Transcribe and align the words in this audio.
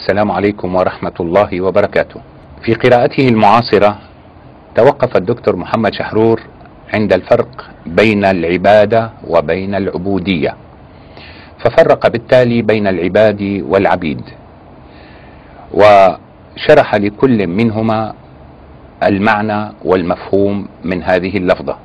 السلام 0.00 0.30
عليكم 0.32 0.74
ورحمة 0.74 1.12
الله 1.20 1.60
وبركاته. 1.60 2.20
في 2.64 2.74
قراءته 2.74 3.28
المعاصرة 3.28 3.96
توقف 4.74 5.16
الدكتور 5.16 5.56
محمد 5.56 5.92
شحرور 5.94 6.40
عند 6.94 7.12
الفرق 7.12 7.70
بين 7.86 8.24
العبادة 8.24 9.10
وبين 9.28 9.74
العبودية. 9.74 10.56
ففرق 11.60 12.08
بالتالي 12.08 12.62
بين 12.62 12.86
العباد 12.86 13.64
والعبيد. 13.68 14.20
وشرح 15.74 16.94
لكل 16.94 17.46
منهما 17.46 18.14
المعنى 19.02 19.72
والمفهوم 19.84 20.68
من 20.84 21.02
هذه 21.02 21.36
اللفظة. 21.36 21.76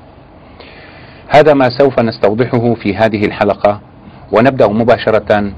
هذا 1.28 1.54
ما 1.54 1.70
سوف 1.70 2.00
نستوضحه 2.00 2.74
في 2.74 2.96
هذه 2.96 3.26
الحلقة 3.26 3.80
ونبدأ 4.32 4.68
مباشرة 4.68 5.52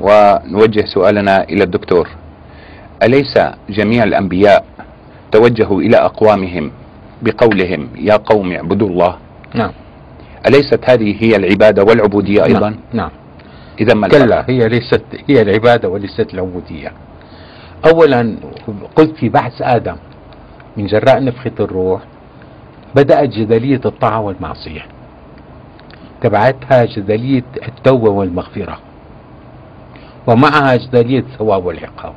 ونوجه 0.00 0.84
سؤالنا 0.86 1.44
إلى 1.44 1.64
الدكتور. 1.64 2.08
أليس 3.02 3.38
جميع 3.70 4.04
الأنبياء 4.04 4.64
توجهوا 5.32 5.80
إلى 5.80 5.96
أقوامهم 5.96 6.70
بقولهم 7.22 7.88
يا 7.98 8.16
قوم 8.16 8.52
اعبدوا 8.52 8.88
الله 8.88 9.16
نعم. 9.54 9.72
أليست 10.46 10.90
هذه 10.90 11.16
هي 11.24 11.36
العبادة 11.36 11.84
والعبودية 11.84 12.44
أيضا؟ 12.44 12.70
نعم, 12.70 12.80
نعم. 12.92 13.10
اذا 13.80 13.94
ما 13.94 14.08
كلا؟ 14.08 14.44
هي 14.50 14.68
ليست 14.68 15.02
هي 15.28 15.42
العبادة 15.42 15.88
وليست 15.88 16.34
العبودية. 16.34 16.92
أولا 17.92 18.36
قلت 18.96 19.16
في 19.16 19.28
بحث 19.28 19.62
آدم 19.62 19.96
من 20.76 20.86
جراء 20.86 21.24
نفخة 21.24 21.52
الروح 21.60 22.00
بدأت 22.96 23.28
جدلية 23.28 23.80
الطاعة 23.84 24.20
والمعصية. 24.20 24.86
تبعتها 26.22 26.84
جدلية 26.84 27.44
التوبة 27.68 28.10
والمغفرة. 28.10 28.78
ومعها 30.28 30.76
جدلية 30.76 31.18
الثواب 31.18 31.64
والعقاب. 31.64 32.14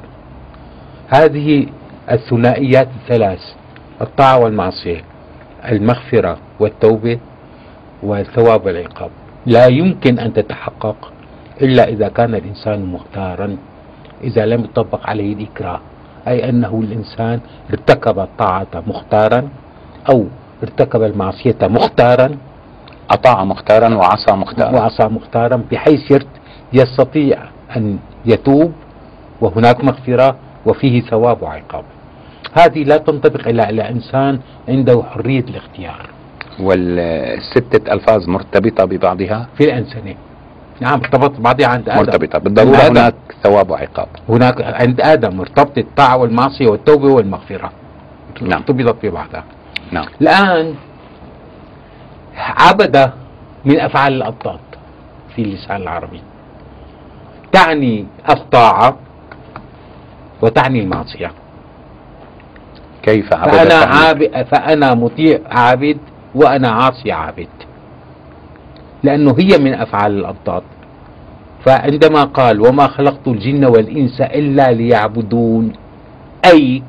هذه 1.08 1.66
الثنائيات 2.12 2.88
الثلاث 3.02 3.40
الطاعة 4.02 4.40
والمعصية 4.40 5.04
المغفرة 5.72 6.38
والتوبة 6.60 7.20
والثواب 8.04 8.66
والعقاب. 8.66 9.10
لا 9.46 9.68
يمكن 9.68 10.20
أن 10.20 10.34
تتحقق 10.34 11.12
إلا 11.62 11.88
إذا 11.88 12.08
كان 12.08 12.36
الإنسان 12.36 12.86
مختارا 12.86 13.58
إذا 14.24 14.46
لم 14.46 14.64
يطبق 14.64 15.10
عليه 15.10 15.34
الإكراه 15.34 15.80
أي 16.28 16.50
أنه 16.50 16.82
الإنسان 16.84 17.40
ارتكب 17.70 18.20
الطاعة 18.20 18.84
مختارا 18.88 19.50
أو 20.10 20.26
ارتكب 20.64 21.04
المعصية 21.04 21.58
مختارا 21.62 22.38
أطاع 23.12 23.44
مختارا 23.44 23.96
وعصى 23.96 24.32
مختارا. 24.32 24.76
وعصى 24.76 25.04
مختارا 25.04 25.64
بحيث 25.72 26.24
يستطيع 26.74 27.38
أن 27.78 28.00
يتوب 28.26 28.72
وهناك 29.42 29.84
مغفرة 29.84 30.36
وفيه 30.66 31.02
ثواب 31.02 31.42
وعقاب. 31.42 31.84
هذه 32.54 32.84
لا 32.84 32.98
تنطبق 32.98 33.48
إلا 33.48 33.66
على 33.66 33.90
إنسان 33.90 34.40
عنده 34.70 35.04
حرية 35.12 35.40
الاختيار. 35.40 36.10
والستة 36.60 37.94
ألفاظ 37.94 38.30
مرتبطة 38.30 38.86
ببعضها؟ 38.86 39.48
في 39.58 39.64
الإنسانية 39.64 40.16
نعم 40.80 41.00
ارتبط 41.00 41.40
بعضها 41.40 41.68
عند 41.68 41.90
آدم. 41.90 42.00
مرتبطة. 42.00 42.40
بالضرورة 42.40 42.78
آدم. 42.78 42.98
هناك 42.98 43.14
ثواب 43.44 43.70
وعقاب. 43.70 44.08
هناك 44.30 44.62
عند 44.62 45.02
آدم 45.02 45.40
ارتبط 45.40 45.78
الطاعة 45.78 46.18
والمعصية 46.18 46.68
والتوبة 46.68 47.08
والمغفرة. 47.14 47.72
نعم. 48.42 48.60
ارتبطت 48.62 49.06
ببعضها 49.06 49.44
نعم. 49.92 50.06
الآن 50.22 50.76
عبد 52.38 53.12
من 53.66 53.80
أفعال 53.80 54.14
الأضداد 54.14 54.60
في 55.36 55.42
اللسان 55.42 55.82
العربي. 55.82 56.22
تعني 57.52 58.06
الطاعة 58.30 58.98
وتعني 60.42 60.80
المعصية. 60.80 61.32
كيف 63.04 63.34
عبد 63.34 63.52
فأنا؟ 63.52 63.96
عابد 63.96 64.46
فأنا 64.52 64.94
مطيع 64.94 65.40
عابد 65.46 65.98
وأنا 66.36 66.70
عاصي 66.70 67.12
عابد. 67.12 67.48
لأنه 69.04 69.36
هي 69.40 69.58
من 69.58 69.74
أفعال 69.74 70.12
الأضداد 70.20 70.64
فعندما 71.66 72.24
قال 72.24 72.62
وما 72.68 72.88
خلقت 72.88 73.28
الجن 73.28 73.66
والإنس 73.66 74.22
إلا 74.22 74.72
ليعبدون 74.72 75.74
أي 76.46 76.84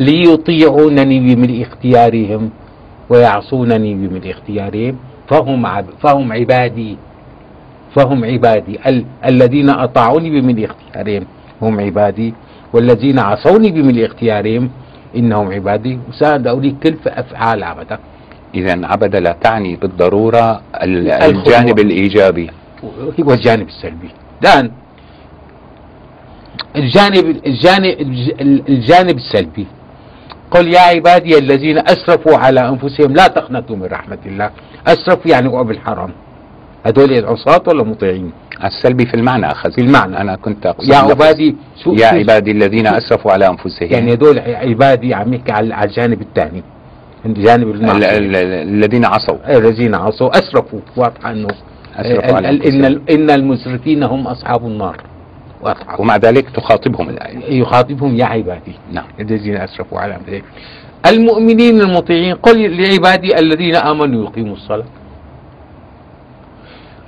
ليطيعونني 0.00 1.34
بملء 1.34 1.62
اختيارهم 1.62 2.50
ويعصونني 3.10 3.94
بملء 3.94 4.30
اختيارهم 4.30 4.98
فهم 5.28 5.66
عب 5.66 5.86
فهم 6.02 6.32
عبادي. 6.32 6.96
فهم 7.94 8.24
عبادي. 8.24 8.78
ال 8.86 9.04
الذين 9.24 9.70
أطاعوني 9.70 10.40
بملء 10.40 10.64
اختيارهم. 10.64 11.26
هم 11.62 11.80
عبادي. 11.80 12.34
والذين 12.72 13.18
عصوني 13.18 13.70
بملء 13.70 14.06
اختيارهم. 14.06 14.70
إنهم 15.16 15.52
عبادي. 15.52 15.98
وسأل 16.08 16.48
أولي 16.48 16.74
كل 16.82 16.94
أفعال 17.06 17.64
عبده 17.64 17.98
اذا 18.54 18.86
عبد 18.86 19.16
لا 19.16 19.32
تعني 19.32 19.76
بالضرورة. 19.76 20.62
الجانب 21.30 21.78
الإيجابي. 21.78 22.50
هو 23.20 23.32
الجانب 23.32 23.68
السلبي. 23.68 24.10
الآن 24.42 24.70
الجانب 26.76 27.24
الجانب 27.46 27.94
الجانب 28.68 29.16
السلبي. 29.16 29.66
قل 30.50 30.68
يا 30.68 30.80
عبادي 30.80 31.38
الذين 31.38 31.78
أسرفوا 31.78 32.36
على 32.36 32.68
أنفسهم 32.68 33.14
لا 33.14 33.26
تقنطوا 33.26 33.76
من 33.76 33.84
رحمة 33.84 34.18
الله. 34.26 34.50
أسرفوا 34.86 35.30
يعني 35.30 35.48
وقعوا 35.48 35.64
بالحرام 35.64 36.10
هذول 36.86 37.12
العصاة 37.12 37.62
ولا 37.66 37.84
مطيعين؟ 37.84 38.32
السلبي 38.64 39.06
في 39.06 39.14
المعنى 39.14 39.46
اخذ 39.46 39.72
في 39.72 39.80
المعنى. 39.80 40.20
أنا 40.20 40.36
كنت 40.36 40.66
أقصد 40.66 40.88
يا. 40.92 40.96
عبادي 40.96 41.56
شو 41.84 41.92
يا 41.92 42.10
شو- 42.10 42.16
عبادي 42.16 42.50
الذين 42.50 42.86
أسرفوا 42.86 43.32
على 43.32 43.48
أنفسهم. 43.48 43.88
يعني 43.90 44.12
هذول 44.12 44.38
عبادي 44.38 45.14
عم 45.14 45.34
يحكي 45.34 45.52
على 45.52 45.84
الجانب 45.84 46.20
الثاني. 46.22 46.62
الجانب 47.26 47.70
الذين 47.74 49.04
عصوا. 49.04 49.56
الذين 49.58 49.94
عصوا. 49.94 50.30
أسرفوا 50.38 50.80
واضح 50.96 51.26
انه 51.26 51.48
أسرفوا 51.96 52.36
على 52.36 52.48
أنفسهم. 52.50 52.84
ال- 52.84 53.10
إن 53.10 53.30
المسرفين 53.30 54.02
هم 54.02 54.26
أصحاب 54.26 54.66
النار. 54.66 54.96
واضحه 55.62 56.00
ومع 56.00 56.16
ذلك 56.16 56.50
تخاطبهم. 56.50 57.08
الآية 57.08 57.60
يخاطبهم 57.60 58.16
يا 58.16 58.24
عبادي. 58.24 58.72
نعم. 58.92 59.04
الذين 59.20 59.56
أسرفوا 59.56 59.98
على 60.00 60.14
أنفسهم. 60.16 60.42
المؤمنين 61.06 61.80
المطيعين 61.80 62.34
قل 62.34 62.76
لعبادي 62.82 63.38
الذين 63.38 63.76
آمنوا 63.76 64.24
يقيموا 64.24 64.54
الصلاة. 64.54 64.84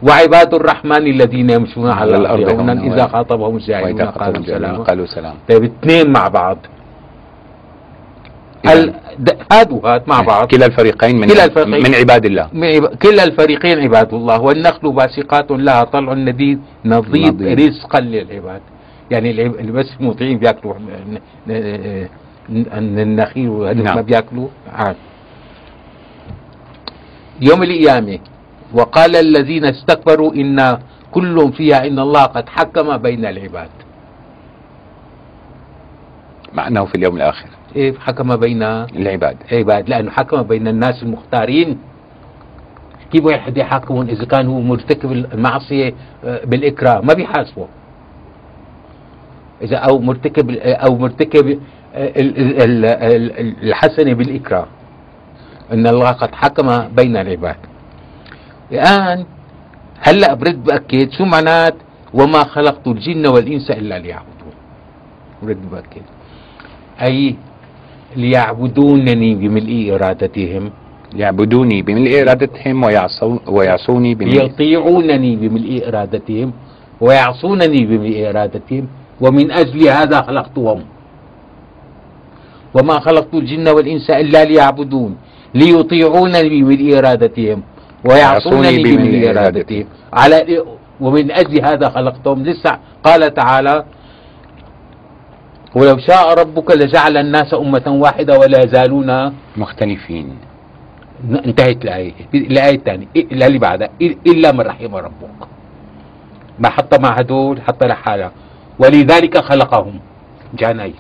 وعباد 0.02 0.54
الرحمن 0.54 1.06
الذين 1.06 1.50
يمشون 1.50 1.90
على 1.90 2.16
الأرض 2.16 2.48
هونا 2.48 2.72
إذا 2.72 3.06
خاطبهم 3.06 3.56
الجاهلون 3.56 4.02
قالوا 4.02 4.42
سلاما 4.46 4.78
قالوا 4.84 5.06
سلام. 5.06 5.34
طيب 5.48 5.64
اثنين 5.64 6.12
مع 6.12 6.28
بعض. 6.28 6.58
هاد 9.52 9.72
وهاد 9.72 10.02
مع 10.06 10.20
بعض. 10.20 10.46
كلا 10.46 10.66
الفريقين 10.66 11.16
من 11.20 11.26
كلا 11.28 11.44
الفريقين. 11.44 11.82
من 11.82 11.94
عباد 11.94 12.24
الله. 12.24 12.48
من 12.52 12.64
عب- 12.74 12.94
كلا 12.94 13.24
الفريقين 13.24 13.78
عباد 13.78 14.14
الله. 14.14 14.40
والنخل 14.40 14.92
باسقات 14.92 15.50
لها 15.50 15.84
طلع 15.84 16.12
نديد 16.14 16.60
نضيد. 16.84 17.42
رزقا 17.42 18.00
للعباد. 18.00 18.60
يعني 19.10 19.30
اللي 19.30 19.72
بس 19.72 19.86
المطيعين 20.00 20.38
بياكلوا. 20.38 20.74
النخيل 22.48 23.48
وهذول 23.48 23.84
نعم. 23.84 23.96
ما 23.96 24.02
بياكلوا. 24.02 24.48
عاد. 24.72 24.96
يوم 27.40 27.62
القيامة 27.62 28.18
وقال 28.74 29.16
الذين 29.16 29.64
استكبروا 29.64 30.34
إن 30.34 30.78
كل 31.12 31.52
فيها 31.52 31.86
إن 31.86 31.98
الله 31.98 32.22
قد 32.22 32.48
حكم 32.48 32.96
بين 32.96 33.24
العباد. 33.26 33.68
مع 36.52 36.66
أنه 36.68 36.84
في 36.84 36.94
اليوم 36.94 37.16
الآخر. 37.16 37.48
إيه 37.76 37.98
حكم 37.98 38.36
بين 38.36 38.62
العباد. 38.62 39.36
عباد 39.52 39.88
لأنه 39.88 40.10
حكم 40.10 40.42
بين 40.42 40.68
الناس 40.68 41.02
المختارين. 41.02 41.78
كيف 43.12 43.24
واحد 43.24 43.56
يحاكمون 43.56 44.08
إذا 44.08 44.24
كان 44.24 44.46
هو 44.46 44.60
مرتكب 44.60 45.12
المعصية 45.12 45.94
آه، 46.24 46.44
بالإكراه 46.44 47.00
ما 47.00 47.14
بيحاسبه. 47.14 47.66
إذا 49.62 49.76
أو 49.76 49.98
مرتكب 49.98 50.50
أو 50.60 50.98
مرتكب 50.98 51.60
آه، 51.94 52.08
ال- 52.20 52.38
ال- 52.38 52.62
ال- 52.62 52.84
ال- 53.40 53.54
الحسنة 53.68 54.14
بالإكراه. 54.14 54.66
إن 55.72 55.86
الله 55.86 56.10
قد 56.10 56.34
حكم 56.34 56.88
بين 56.88 57.16
العباد. 57.16 57.56
الآن 58.72 59.24
هلا 60.00 60.34
برد 60.34 60.64
بأكد 60.64 61.10
شو 61.10 61.24
معنات 61.24 61.74
وما 62.14 62.44
خلقت 62.44 62.86
الجن 62.86 63.26
والإنس 63.26 63.70
إلا 63.70 63.98
ليعبدون. 63.98 64.54
برد 65.42 65.70
بأكد. 65.70 66.06
أي 67.02 67.36
ليعبدونني 68.16 69.34
بملء 69.34 69.94
إرادتهم. 69.94 70.70
يعبدوني 71.14 71.82
بملء 71.82 72.22
إرادتهم 72.22 72.84
ويعصون 72.84 73.40
ويعصوني 73.46 74.14
بملء 74.14 74.44
يطيعونني 74.44 75.36
بملء 75.36 75.88
إرادتهم. 75.88 76.52
ويعصونني 77.00 77.84
بملء 77.86 78.30
إرادتهم. 78.30 78.88
ومن 79.20 79.50
أجل 79.50 79.88
هذا 79.88 80.22
خلقتهم. 80.22 80.80
وما 82.74 83.00
خلقت 83.00 83.34
الجن 83.34 83.68
والإنس 83.68 84.10
إلا 84.10 84.44
ليعبدون. 84.44 85.16
ليطيعونني 85.54 86.62
بملء 86.62 86.98
إرادتهم. 86.98 87.62
ويعصونني 88.08 88.82
بملء 88.82 89.30
إرادتهم 89.30 89.86
على 90.12 90.64
ومن 91.00 91.30
أجل 91.30 91.64
هذا 91.64 91.88
خلقتهم. 91.88 92.44
لسه 92.44 92.78
قال 93.04 93.34
تعالى 93.34 93.84
ولو 95.74 95.98
شاء 95.98 96.38
ربك 96.40 96.70
لجعل 96.70 97.16
الناس 97.16 97.54
أمة 97.54 97.86
واحدة 97.86 98.38
ولا 98.38 98.64
يزالون 98.64 99.32
مختلفين. 99.56 100.38
انتهت 101.30 101.84
الآية. 101.84 102.12
الآية 102.34 102.74
الثانية 102.74 103.06
اللي 103.16 103.58
بعدها 103.58 103.88
إلا 104.26 104.52
من 104.52 104.60
رحم 104.60 104.94
ربك. 104.94 105.40
ما 106.58 106.68
حط 106.68 107.00
مع 107.00 107.10
هدول 107.10 107.62
حط 107.62 107.84
لحالها 107.84 108.32
ولذلك 108.78 109.38
خلقهم. 109.38 110.00
جاني 110.58 110.94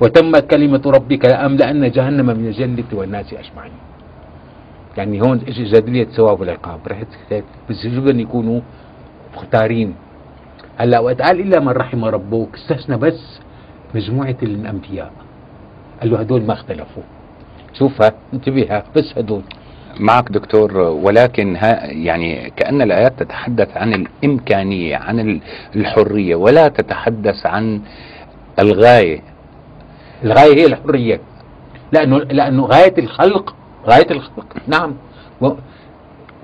وتمت 0.00 0.50
كلمة 0.50 0.82
ربك 0.86 1.24
لأملأن 1.24 1.90
جهنم 1.90 2.26
من 2.26 2.46
الجنة 2.46 2.90
والناس 2.92 3.26
أجمعين. 3.32 3.72
يعني 4.96 5.22
هون 5.22 5.40
اجى 5.48 5.64
جدلية 5.64 6.04
ثواب 6.04 6.40
والعقاب 6.40 6.80
رحت 6.88 7.06
بس 7.70 7.86
أن 7.86 8.20
يكونوا 8.20 8.60
مختارين. 9.36 9.94
هلأ 10.78 10.98
وقت 10.98 11.22
قال 11.22 11.40
إلا 11.40 11.60
من 11.60 11.68
رحم 11.68 12.04
ربك 12.04 12.48
استثنى 12.54 12.96
بس 12.96 13.40
مجموعة 13.94 14.36
الأنبياء. 14.42 15.12
قال 16.00 16.10
له 16.10 16.20
هدول 16.20 16.42
ما 16.42 16.52
اختلفوا. 16.52 17.02
شوفها 17.78 18.12
انتبهها 18.34 18.84
بس 18.96 19.18
هدول. 19.18 19.42
معك 20.00 20.32
دكتور 20.32 20.76
ولكن 20.78 21.56
ها 21.56 21.86
يعني 21.86 22.50
كأن 22.56 22.82
الآيات 22.82 23.22
تتحدث 23.22 23.76
عن 23.76 23.94
الإمكانية 23.94 24.96
عن 24.96 25.40
الحرية 25.76 26.34
ولا 26.34 26.68
تتحدث 26.68 27.46
عن 27.46 27.80
الغاية. 28.58 29.20
الغاية 30.24 30.54
هي 30.54 30.66
الحرية. 30.66 31.20
لأنه 31.92 32.18
لأنه 32.18 32.64
غاية 32.64 32.94
الخلق 32.98 33.54
غاية 33.86 34.10
الخلق. 34.10 34.46
نعم. 34.66 34.94
و 35.40 35.46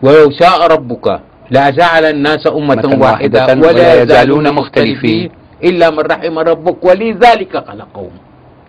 ولو 0.02 0.30
شاء 0.30 0.66
ربك 0.72 1.20
لجعل 1.50 2.04
الناس 2.04 2.46
أمة 2.46 2.98
واحدة 3.00 3.46
ولا 3.46 4.02
يزالون 4.02 4.54
مختلفين 4.54 5.30
إلا 5.64 5.90
من 5.90 5.98
رحم 5.98 6.38
ربك. 6.38 6.84
ولذلك 6.84 7.56
خلقهم 7.56 8.10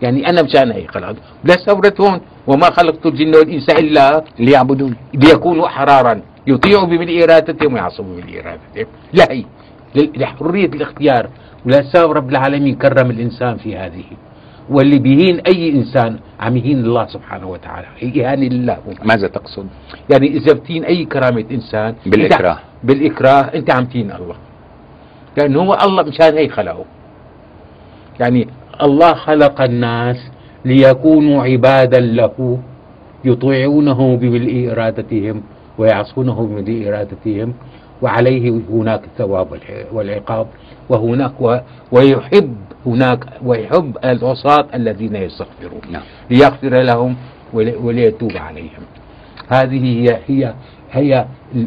يعني 0.02 0.30
أنا 0.30 0.42
مشان 0.42 0.72
هيك 0.72 0.92
خلق 0.92 1.16
لا 1.44 1.56
ثورة 1.56 1.94
هون. 2.00 2.22
وما 2.48 2.70
خلقت 2.72 3.06
الجن 3.06 3.36
والإنس 3.36 3.70
إلا 3.70 4.24
ليعبدون. 4.40 4.96
ليكونوا 5.14 5.66
أحرارا 5.68 6.22
يطيعوا 6.48 6.86
بملء 6.86 7.24
إرادتهم 7.24 7.74
ويعصوا 7.74 8.06
بملء 8.06 8.40
إرادتهم 8.40 8.88
لا 9.14 9.32
هي. 9.32 9.44
لحرية 9.96 10.66
الاختيار. 10.66 11.30
ولا 11.66 12.12
رب 12.12 12.30
العالمين 12.30 12.76
كرم 12.76 13.12
الإنسان 13.12 13.58
في 13.58 13.78
هذه. 13.78 14.04
واللي 14.70 15.00
بيهين 15.00 15.40
أي 15.40 15.70
إنسان 15.70 16.20
عم 16.40 16.58
يهين 16.58 16.80
الله 16.80 17.08
سبحانه 17.08 17.48
وتعالى. 17.48 17.88
إهانة 18.04 18.48
لله. 18.48 18.78
ماذا 19.04 19.28
تقصد؟ 19.28 19.68
يعني 20.12 20.28
إذا 20.28 20.54
بتين 20.54 20.84
أي 20.84 21.06
كرامة 21.06 21.46
إنسان 21.52 21.96
بالإكراه. 22.06 22.60
بالإكراه 22.84 23.42
إنت 23.42 23.72
عم 23.72 23.86
تهين 23.86 24.12
الله. 24.12 24.36
لأنه 25.38 25.60
هو 25.62 25.78
الله 25.84 26.04
مشان 26.04 26.34
هيك 26.34 26.52
خلقه. 26.52 26.86
يعني 28.20 28.48
الله 28.82 29.14
خلق 29.14 29.62
الناس 29.62 30.32
ليكونوا 30.66 31.44
عبادا 31.44 32.00
له 32.00 32.60
يطيعونه 33.26 34.18
بملء 34.18 34.72
ارادتهم 34.72 35.42
ويعصونه 35.78 36.48
بملء 36.48 36.88
ارادتهم 36.88 37.54
وعليه 38.02 38.62
هناك 38.72 39.02
الثواب 39.04 39.48
والعقاب 39.92 40.48
وهناك 40.90 41.64
ويحب 41.92 42.56
هناك 42.86 43.26
ويحب 43.44 43.98
العصاة 44.06 44.68
الذين 44.74 45.16
يستغفرون. 45.16 45.82
نعم. 45.92 46.02
ليغفر 46.30 46.82
لهم 46.82 47.16
وليتوب 47.54 48.32
عليهم. 48.38 48.84
هذه 49.50 49.84
هي 49.84 50.20
هي 50.28 50.54
هي 50.92 51.26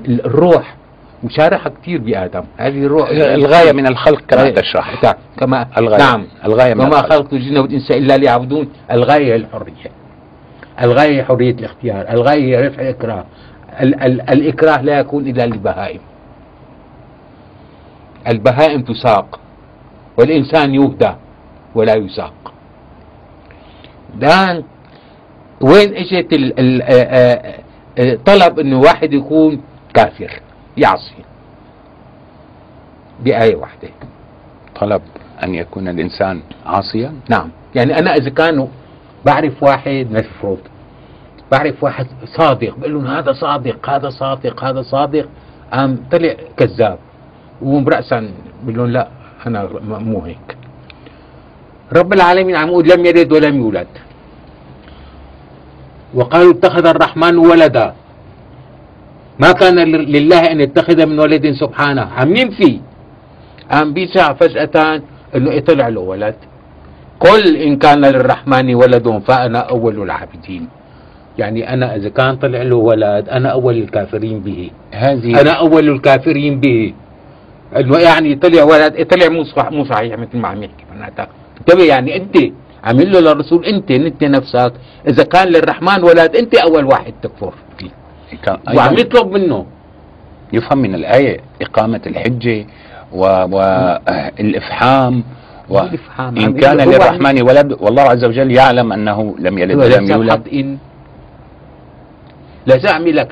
الروح. 0.08 0.76
وشارحها 1.24 1.72
كثير 1.82 2.00
بآدم. 2.00 2.42
هذه 2.56 2.84
الروح. 2.84 3.08
الغاية 3.10 3.72
من 3.72 3.86
الخلق 3.86 4.20
كما 4.20 4.50
تشرح. 4.50 5.16
كما 5.38 5.66
الغاية. 5.78 5.98
نعم. 5.98 6.26
الغاية 6.44 6.74
من 6.74 6.80
وما 6.80 6.96
خلقت 6.96 7.32
الجن 7.32 7.58
والإنس 7.58 7.90
إلا 7.90 8.16
ليعبدون. 8.16 8.68
الغاية 8.92 9.24
هي 9.24 9.36
الحرية. 9.36 9.90
الغاية 10.82 11.20
هي 11.20 11.24
حرية 11.24 11.54
الاختيار. 11.54 12.10
الغاية 12.10 12.58
هي 12.58 12.68
رفع 12.68 12.82
الإكراه. 12.82 13.24
ال 13.80 14.02
ال 14.02 14.30
الإكراه 14.30 14.82
لا 14.82 14.98
يكون 14.98 15.26
إلا 15.26 15.46
للبهائم 15.46 16.00
البهائم 18.28 18.82
تساق 18.82 19.40
والإنسان 20.18 20.74
يهدى 20.74 21.12
ولا 21.74 21.94
يساق. 21.94 22.52
الآن 24.14 24.64
وين 25.60 25.94
إجت 25.94 26.34
طلب 28.26 28.58
إنه 28.58 28.80
واحد 28.80 29.12
يكون 29.12 29.62
كافر 29.94 30.40
يعصي؟ 30.76 31.24
بآية 33.20 33.56
واحدة. 33.56 33.88
طلب 34.80 35.02
أن 35.42 35.54
يكون 35.54 35.88
الإنسان 35.88 36.40
عاصيا؟ 36.66 37.14
نعم. 37.28 37.50
يعني 37.74 37.98
أنا 37.98 38.14
إذا 38.14 38.30
كانوا 38.30 38.66
بعرف 39.26 39.62
واحد 39.62 40.06
مفروض 40.10 40.58
بعرف 41.52 41.84
واحد 41.84 42.06
صادق 42.24 42.78
بقول 42.78 42.94
لهم 42.94 43.06
هذا 43.06 43.32
صادق 43.32 43.90
هذا 43.90 44.10
صادق 44.10 44.64
هذا 44.64 44.82
صادق 44.82 45.28
قام 45.72 46.04
طلع 46.12 46.34
كذاب. 46.56 46.98
ومرأسا 47.62 48.18
بقول 48.64 48.76
لهم 48.76 48.90
لا 48.90 49.08
أنا 49.46 49.68
مو 49.82 50.20
هيك. 50.20 50.48
رب 51.92 52.12
العالمين 52.12 52.56
عم 52.56 52.68
يقول 52.68 52.88
لم 52.88 53.00
يلد 53.06 53.32
ولم 53.32 53.56
يولد. 53.56 53.92
وقالوا 56.14 56.52
اتخذ 56.52 56.86
الرحمن 56.86 57.38
ولدا. 57.38 57.94
ما 59.38 59.52
كان 59.52 59.78
لله 59.94 60.52
أن 60.52 60.60
يتخذ 60.60 61.06
من 61.06 61.18
ولد 61.18 61.50
سبحانه. 61.52 62.06
عم 62.18 62.36
ينفي. 62.36 62.80
عم 63.70 63.92
بيسع 63.92 64.32
فجأة 64.32 65.02
إنه 65.36 65.60
طلع 65.60 65.88
له 65.88 66.00
ولد. 66.00 66.36
قل 67.20 67.56
إن 67.56 67.76
كان 67.76 68.00
للرحمن 68.04 68.74
ولد 68.74 69.22
فأنا 69.28 69.58
أول 69.58 70.02
العابدين. 70.02 70.68
يعني 71.38 71.74
أنا 71.74 71.96
إذا 71.96 72.08
كان 72.08 72.36
طلع 72.36 72.62
له 72.62 72.76
ولد 72.76 73.28
أنا 73.28 73.48
أول 73.48 73.76
الكافرين 73.76 74.40
به. 74.40 74.70
هذه 74.92 75.40
أنا 75.40 75.52
أول 75.52 75.88
الكافرين 75.88 76.60
به. 76.60 76.94
إنه 77.76 77.98
يعني 77.98 78.34
طلع 78.34 78.62
ولد 78.62 79.06
طلع 79.06 79.28
مو 79.28 79.44
صح 79.44 79.70
مو 79.70 79.84
صحيح 79.84 80.18
مثل 80.18 80.38
ما 80.38 80.48
عم 80.48 80.62
يحكي 80.62 80.84
معناتها. 80.94 81.28
انتبه 81.60 81.84
يعني 81.84 82.16
أنت 82.16 82.36
عامل 82.84 83.12
له 83.12 83.20
للرسول 83.20 83.64
أنت 83.64 83.90
انت 83.90 84.24
نفسك. 84.24 84.72
إذا 85.08 85.24
كان 85.24 85.48
للرحمن 85.48 86.04
ولد 86.04 86.36
أنت 86.36 86.54
أول 86.54 86.84
واحد 86.84 87.14
تكفر 87.22 87.52
فيه. 87.78 87.90
وعم 88.76 88.94
يطلب 88.94 89.32
منه. 89.32 89.66
يفهم 90.52 90.78
من 90.78 90.94
الآية 90.94 91.40
إقامة 91.62 92.00
الحجة 92.06 92.66
والإفحام. 93.12 95.24
و... 95.68 95.78
إن 96.20 96.54
كان 96.54 96.76
للرحمن 96.76 97.42
ولد 97.42 97.76
والله 97.80 98.02
عز 98.02 98.24
وجل 98.24 98.50
يعلم 98.50 98.92
أنه 98.92 99.34
لم 99.38 99.58
يلد 99.58 99.76
ولم 99.76 100.10
يولد. 100.10 100.48
إن. 100.52 100.78
لا 102.66 102.78
زعمي 102.78 103.12
لك 103.12 103.28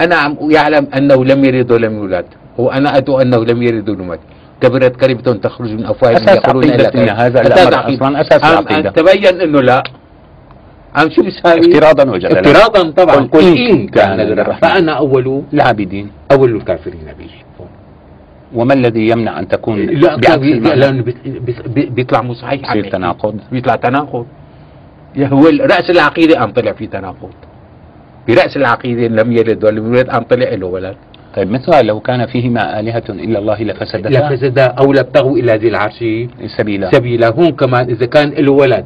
أنا 0.00 0.16
عم 0.16 0.36
يعلم 0.50 0.88
أنه 0.96 1.24
لم 1.24 1.44
يلد 1.44 1.72
ولم 1.72 1.98
يولد. 1.98 2.26
وأنا 2.58 2.96
أدعو 2.96 3.20
أنه 3.20 3.44
لم 3.44 3.62
يلد 3.62 3.88
ولم 3.88 4.02
يولد 4.02 4.20
كبرت 4.60 4.96
كلمة 4.96 5.38
تخرج 5.42 5.70
من 5.70 5.86
أفواههم 5.86 6.28
يقولون 6.28 6.64
إن 6.64 7.08
هذا 7.08 7.40
الأمر 7.40 7.94
أصلا 7.94 8.20
أساس 8.20 8.44
العقيدة 8.44 8.90
تبين 8.90 9.40
أنه 9.40 9.60
لا. 9.60 9.82
عم 10.94 11.10
شو 11.10 11.22
بيساوي 11.22 11.60
افتراضا 11.60 12.10
وجدلا 12.10 12.40
افتراضا 12.40 12.90
طبعا. 12.90 13.16
قل 13.16 13.56
إن 13.70 13.88
كان 13.88 14.20
للرحمن 14.20 14.60
فأنا 14.60 14.92
أول 14.92 15.42
العابدين. 15.52 16.10
أول 16.32 16.56
الكافرين 16.56 17.08
به. 17.18 17.30
وما 18.54 18.74
الذي 18.74 19.08
يمنع 19.08 19.38
أن 19.38 19.48
تكون 19.48 19.86
لا 19.86 20.16
لأنه 20.74 21.04
بيطلع 21.66 22.22
مو 22.22 22.34
صحيح 22.34 22.70
يصير 22.70 22.90
تناقض. 22.92 23.40
بيطلع 23.52 23.76
تناقض. 23.76 24.26
هو 25.18 25.48
رأس 25.60 25.90
العقيدة 25.90 26.38
قام 26.38 26.50
طلع 26.52 26.72
في 26.72 26.86
تناقض. 26.86 27.30
برأس 28.28 28.56
العقيدة 28.56 29.22
لم 29.22 29.32
يلد 29.32 29.64
ولم 29.64 29.94
يولد 29.94 30.10
قام 30.10 30.22
طلع 30.22 30.48
له 30.48 30.66
ولد. 30.66 30.96
طيب 31.38 31.50
مثل 31.50 31.86
لو 31.86 32.00
كان 32.00 32.26
فيهما 32.26 32.80
آلهة 32.80 33.04
إلا 33.08 33.38
الله 33.38 33.62
لفسدتا؟ 33.62 34.08
لفسدا 34.08 34.64
أو 34.64 34.92
لابتغوا 34.92 35.36
إلى 35.38 35.52
ذي 35.52 35.68
العرش. 35.68 36.04
سبيلا. 36.56 36.90
سبيلا. 36.92 37.28
هون 37.28 37.50
كمان 37.50 37.90
إذا 37.90 38.06
كان 38.06 38.28
له 38.30 38.52
ولد 38.52 38.84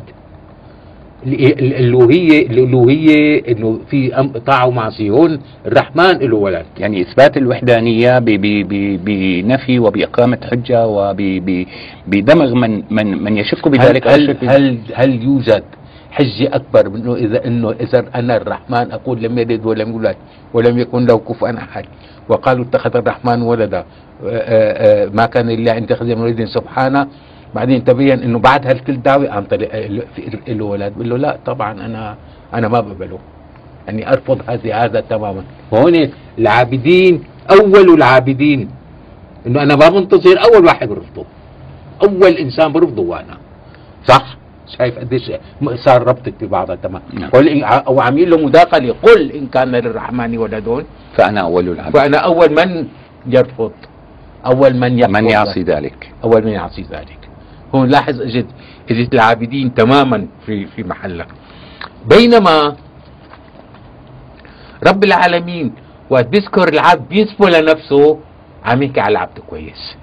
الالوهيه 1.26 2.46
الألوهية 2.46 3.42
إنه 3.48 3.78
في 3.90 4.28
طاعة 4.46 4.66
ومعصيه 4.66 5.10
هون 5.10 5.40
الرحمن 5.66 6.18
له 6.18 6.36
ولد. 6.36 6.66
يعني 6.78 7.00
إثبات 7.02 7.36
الوحدانية 7.36 8.18
بنفي 8.18 9.78
وبإقامة 9.78 10.38
حجة 10.50 10.86
وبدمغ 10.86 12.54
من 12.54 12.82
من 12.90 13.22
من 13.24 13.36
يشك 13.36 13.68
بذلك 13.68 14.08
هل 14.08 14.30
هل, 14.30 14.48
هل, 14.48 14.78
هل 14.94 15.22
يوجد 15.22 15.62
حجة 16.12 16.56
أكبر 16.56 16.88
منه 16.88 17.14
إذا 17.14 17.46
إنه 17.46 17.70
إذا 17.70 18.04
أنا 18.14 18.36
الرحمن 18.36 18.92
أقول 18.92 19.22
لم 19.22 19.38
يلد 19.38 19.66
ولم 19.66 19.92
يولد 19.92 20.16
ولم 20.54 20.78
يكن 20.78 21.06
له 21.06 21.18
كفوا 21.18 21.58
أحد. 21.58 21.84
وقالوا 22.28 22.64
اتخذ 22.64 22.96
الرحمن 22.96 23.42
ولدا. 23.42 23.78
آه، 23.78 23.84
آه، 24.24 25.04
آه، 25.04 25.08
ما 25.08 25.26
كان 25.26 25.48
لله 25.48 25.72
أن 25.78 25.82
يتخذ 25.82 26.06
من 26.16 26.46
سبحانه. 26.46 27.06
بعدين 27.54 27.84
تبين 27.84 28.22
إنه 28.22 28.38
بعد 28.38 28.66
هالكل 28.66 29.02
دعوه 29.02 29.30
عم 29.32 29.44
طلع 29.44 29.68
له 30.48 30.64
ولد 30.64 30.92
بقول 30.96 31.10
له 31.10 31.16
لا 31.16 31.38
طبعا 31.46 31.72
أنا 31.72 32.16
أنا 32.54 32.68
ما 32.68 32.80
بقبله 32.80 33.18
يعني 33.86 34.12
أرفض 34.12 34.40
هذه 34.48 34.84
هذا 34.84 35.00
تماما. 35.00 35.42
وهون 35.70 36.10
العابدين 36.38 37.24
أول 37.50 37.94
العابدين. 37.94 38.68
إنه 39.46 39.62
أنا 39.62 39.76
ما 39.76 39.88
بنتظر 39.88 40.36
أول 40.44 40.64
واحد 40.64 40.88
برفضه. 40.88 41.24
أول 42.02 42.32
إنسان 42.32 42.72
برفضه 42.72 43.02
وأنا 43.02 43.36
صح؟ 44.08 44.41
شايف 44.78 44.98
قديش 44.98 45.32
صار 45.84 46.02
ربطك 46.02 46.34
ببعضها 46.40 46.76
تمام 46.76 47.02
نعم. 47.12 47.30
قل 47.30 47.48
إن 47.48 47.64
أو 47.64 48.00
عامل 48.00 48.30
له 48.30 48.36
مداخلة 48.36 48.94
قل 49.02 49.32
إن 49.32 49.46
كان 49.46 49.72
للرحمن 49.72 50.38
ولد. 50.38 50.86
فأنا 51.16 51.40
أول 51.40 51.68
العبد 51.68 51.94
فأنا 51.96 52.18
أول 52.18 52.50
من 52.50 52.86
يرفض 53.26 53.72
أول 54.46 54.76
من 54.76 54.98
يقبل 54.98 55.12
من 55.12 55.30
يعصي 55.30 55.62
ذلك. 55.62 56.12
أول 56.24 56.44
من 56.44 56.52
يعصي 56.52 56.82
ذلك. 56.82 57.18
هون 57.74 57.88
لاحظ 57.88 58.20
اجت 58.20 58.46
إجت 58.90 59.14
العابدين 59.14 59.74
تماما 59.74 60.26
في 60.46 60.66
في 60.66 60.82
محلها 60.82 61.26
بينما 62.06 62.76
رب 64.86 65.04
العالمين 65.04 65.72
وقت 66.10 66.26
بيذكر 66.26 66.68
العبد 66.68 67.08
بينسبه 67.08 67.50
لنفسه 67.50 68.18
عم 68.64 68.82
يحكي 68.82 69.00
على 69.00 69.12
العبد 69.12 69.38
كويس. 69.38 69.96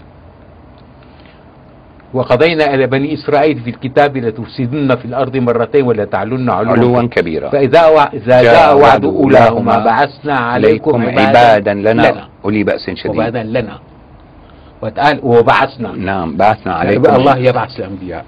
وقضينا 2.13 2.73
إلى 2.73 2.87
بني 2.87 3.13
إسرائيل 3.13 3.59
في 3.59 3.69
الكتاب 3.69 4.17
لتفسدن 4.17 4.95
في 4.95 5.05
الأرض 5.05 5.37
مرتين 5.37 5.83
ولا 5.85 6.05
تعلن 6.05 6.49
علوا 6.49 6.71
علوا 6.71 7.07
كبيرا. 7.07 7.49
فإذا 7.49 7.87
وع- 7.87 8.09
إذا 8.13 8.41
جاء 8.43 8.77
وعد 8.77 9.05
أولاهما 9.05 9.77
بعثنا 9.77 10.33
عليكم 10.33 11.01
عبادا 11.05 11.73
لنا. 11.73 12.27
أولي 12.45 12.63
بأس 12.63 12.89
شديد. 12.89 13.11
وبعدا 13.11 13.43
لنا. 13.43 13.79
وتقال 14.81 15.19
وبعثنا. 15.23 15.91
نعم 15.91 16.37
بعثنا 16.37 16.73
عليكم. 16.73 16.95
يبقى 17.01 17.15
الله 17.15 17.37
يبعث 17.37 17.79
الأنبياء. 17.79 18.25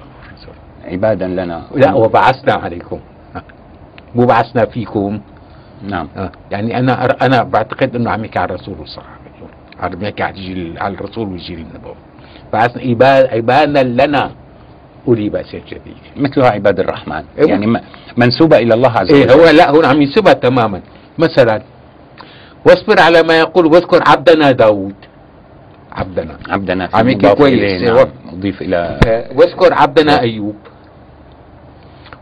عبادا 0.91 1.27
لنا. 1.27 1.61
لا 1.75 1.93
وبعثنا 1.93 2.53
عليكم. 2.53 2.99
مو 4.15 4.25
بعثنا 4.25 4.65
فيكم. 4.65 5.19
نعم. 5.89 6.07
آه. 6.17 6.31
يعني 6.51 6.79
أنا 6.79 7.07
أر- 7.07 7.23
أنا 7.23 7.43
بعتقد 7.43 7.95
أنه 7.95 8.11
عم 8.11 8.25
يحكي 8.25 8.39
على 8.39 8.53
الرسول 8.53 8.75
وسلم. 8.79 9.03
عم 9.79 10.01
يحكي 10.01 10.23
على 10.79 10.93
الرسول 10.93 11.27
والجيل 11.29 11.59
النبوي. 11.59 11.95
عباد 12.53 13.27
عبادا 13.27 13.83
لنا 13.83 14.31
أولي 15.07 15.29
بأس 15.29 15.45
شديد 15.45 15.97
مثلها 16.15 16.49
عباد 16.49 16.79
الرحمن 16.79 17.23
إيه. 17.37 17.47
يعني 17.47 17.81
منسوبة 18.17 18.57
إلى 18.57 18.73
الله 18.73 18.89
عز 18.89 19.11
إيه 19.11 19.23
وجل 19.23 19.31
هو 19.31 19.49
لا 19.49 19.69
هون 19.69 19.85
عم 19.85 20.01
ينسبها 20.01 20.33
تماما 20.33 20.81
مثلا 21.17 21.61
واصبر 22.65 22.99
على 22.99 23.23
ما 23.23 23.39
يقول 23.39 23.65
واذكر 23.65 23.99
عبدنا 24.07 24.51
داود 24.51 24.95
عبدنا 25.91 26.37
عبدنا 26.49 26.89
عم 26.93 27.09
يحكي 27.09 27.35
كويس. 27.35 27.59
إيه. 27.59 27.93
نعم. 27.93 28.07
نضيف 28.33 28.61
إلى 28.61 28.99
واذكر 29.35 29.73
عبدنا 29.73 30.19
أيوب 30.19 30.55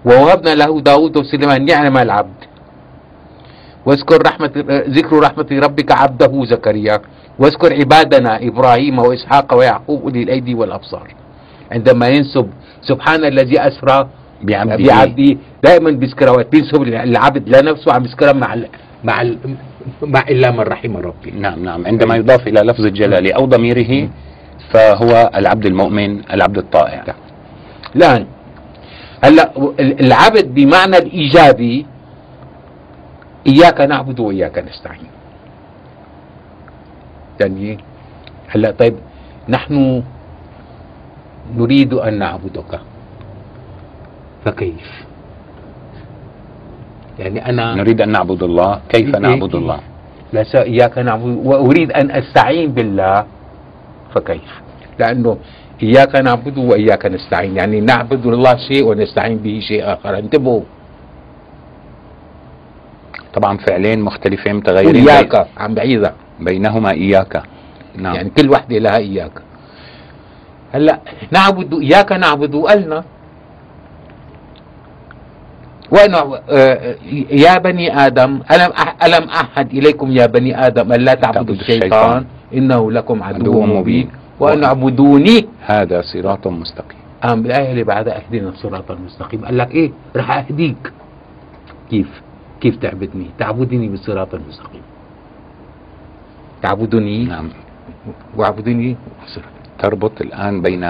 ووهبنا 0.05 0.55
له 0.55 0.81
داود 0.81 1.17
وسليمان 1.17 1.65
نعم 1.65 1.97
العبد 1.97 2.39
واذكر 3.85 4.21
رحمة 4.25 4.51
ذكر 4.87 5.19
رحمة 5.19 5.47
ربك 5.51 5.91
عبده 5.91 6.45
زكريا 6.45 7.01
واذكر 7.39 7.73
عبادنا 7.73 8.47
إبراهيم 8.47 8.99
وإسحاق 8.99 9.53
ويعقوب 9.57 10.01
أولي 10.01 10.23
الأيدي 10.23 10.53
والأبصار. 10.53 11.13
عندما 11.71 12.07
ينسب 12.07 12.49
سبحان 12.81 13.25
الذي 13.25 13.59
أسرى 13.59 14.09
بعبده. 14.41 14.75
بعبده 14.75 15.37
دائما 15.63 15.91
بيذكرها 15.91 16.31
وقت 16.31 16.51
بينسب 16.51 16.81
العبد 16.83 17.49
لنفسه 17.49 17.93
عم 17.93 18.05
يذكرها 18.05 18.33
مع 18.33 18.53
ال 18.53 18.67
مع 19.03 19.21
ال 19.21 19.37
مع 20.01 20.19
إلا 20.29 20.51
من 20.51 20.59
رحم 20.59 20.97
ربي. 20.97 21.31
نعم 21.31 21.63
نعم. 21.63 21.87
عندما 21.87 22.15
يضاف 22.15 22.47
إلى 22.47 22.61
لفظ 22.61 22.85
الجلال 22.85 23.33
أو 23.33 23.45
ضميره 23.45 24.09
فهو 24.73 25.31
العبد 25.35 25.65
المؤمن 25.65 26.21
العبد 26.33 26.57
الطائع. 26.57 27.03
الآن 27.95 28.25
هلا 29.23 29.51
ال- 29.79 29.99
العبد 30.05 30.53
بمعنى 30.53 30.97
الإيجابي 30.97 31.85
إياك 33.47 33.81
نعبد 33.81 34.19
وإياك 34.19 34.57
نستعين. 34.57 35.07
يعني 37.39 37.77
هلا 38.47 38.71
طيب 38.71 38.95
نحن 39.49 40.03
نريد 41.57 41.93
أن 41.93 42.19
نعبدك. 42.19 42.79
فكيف؟ 44.45 44.89
يعني 47.19 47.49
أنا 47.49 47.75
نريد 47.75 48.01
أن 48.01 48.09
نعبد 48.11 48.43
الله. 48.43 48.81
كيف 48.89 49.15
إيه. 49.15 49.21
نعبد 49.21 49.55
الله؟ 49.55 49.79
لا 50.33 50.43
س- 50.43 50.55
إياك 50.55 50.97
نعبد. 50.97 51.45
وأريد 51.45 51.91
أن 51.91 52.11
أستعين 52.11 52.71
بالله. 52.71 53.25
فكيف؟ 54.15 54.51
لأنه 54.99 55.37
إياك 55.83 56.15
نعبد 56.15 56.57
وإياك 56.57 57.05
نستعين. 57.05 57.55
يعني 57.57 57.81
نعبد 57.81 58.25
الله 58.25 58.55
شيء 58.67 58.83
ونستعين 58.87 59.37
به 59.37 59.59
شيء 59.59 59.93
آخر. 59.93 60.17
انتبهوا. 60.17 60.61
طبعا 63.33 63.57
فعلين 63.57 64.01
مختلفين 64.01 64.55
متغيرين. 64.55 65.09
إياك. 65.09 65.47
عم 65.57 65.73
بعيدها 65.73 66.13
بينهما 66.41 66.91
إياك. 66.91 67.43
نعم. 67.95 68.15
يعني 68.15 68.29
كل 68.29 68.49
وحدة 68.49 68.77
لها 68.77 68.97
إياك. 68.97 69.31
هلأ 70.71 70.99
نعبد 71.31 71.73
إياك 71.73 72.11
نعبد 72.11 72.55
قالنا 72.55 73.03
وأنا 75.91 76.41
آه، 76.49 76.95
يا 77.31 77.57
بني 77.57 78.05
آدم 78.05 78.39
ألم 78.51 78.71
ألم 79.03 79.29
أحد 79.29 79.67
إليكم 79.73 80.11
يا 80.11 80.25
بني 80.25 80.67
آدم 80.67 80.93
ألا 80.93 81.13
تعبدوا 81.13 81.55
الشيطان؟ 81.55 81.81
الشيطان. 81.81 82.25
إنه 82.53 82.91
لكم 82.91 83.23
عدو 83.23 83.61
مبين. 83.61 84.09
وأن 84.39 84.63
اعبدوني 84.63 85.47
هذا 85.65 86.01
صراط 86.01 86.47
مستقيم. 86.47 86.99
قام 87.23 87.43
بالآية 87.43 87.71
اللي 87.71 87.83
بعدها 87.83 88.21
أهدنا 88.21 88.49
الصراط 88.49 88.91
المستقيم. 88.91 89.45
قال 89.45 89.57
لك 89.57 89.71
إيه؟ 89.71 89.91
رح 90.15 90.37
أهديك. 90.37 90.93
كيف؟ 91.89 92.21
كيف 92.61 92.75
تعبدني؟ 92.75 93.29
تعبدني 93.39 93.87
بالصراط 93.87 94.35
المستقيم. 94.35 94.81
تعبدني 96.61 97.25
نعم. 97.25 97.49
واعبدني 98.35 98.97
تربط 99.79 100.21
الآن 100.21 100.61
بين 100.61 100.83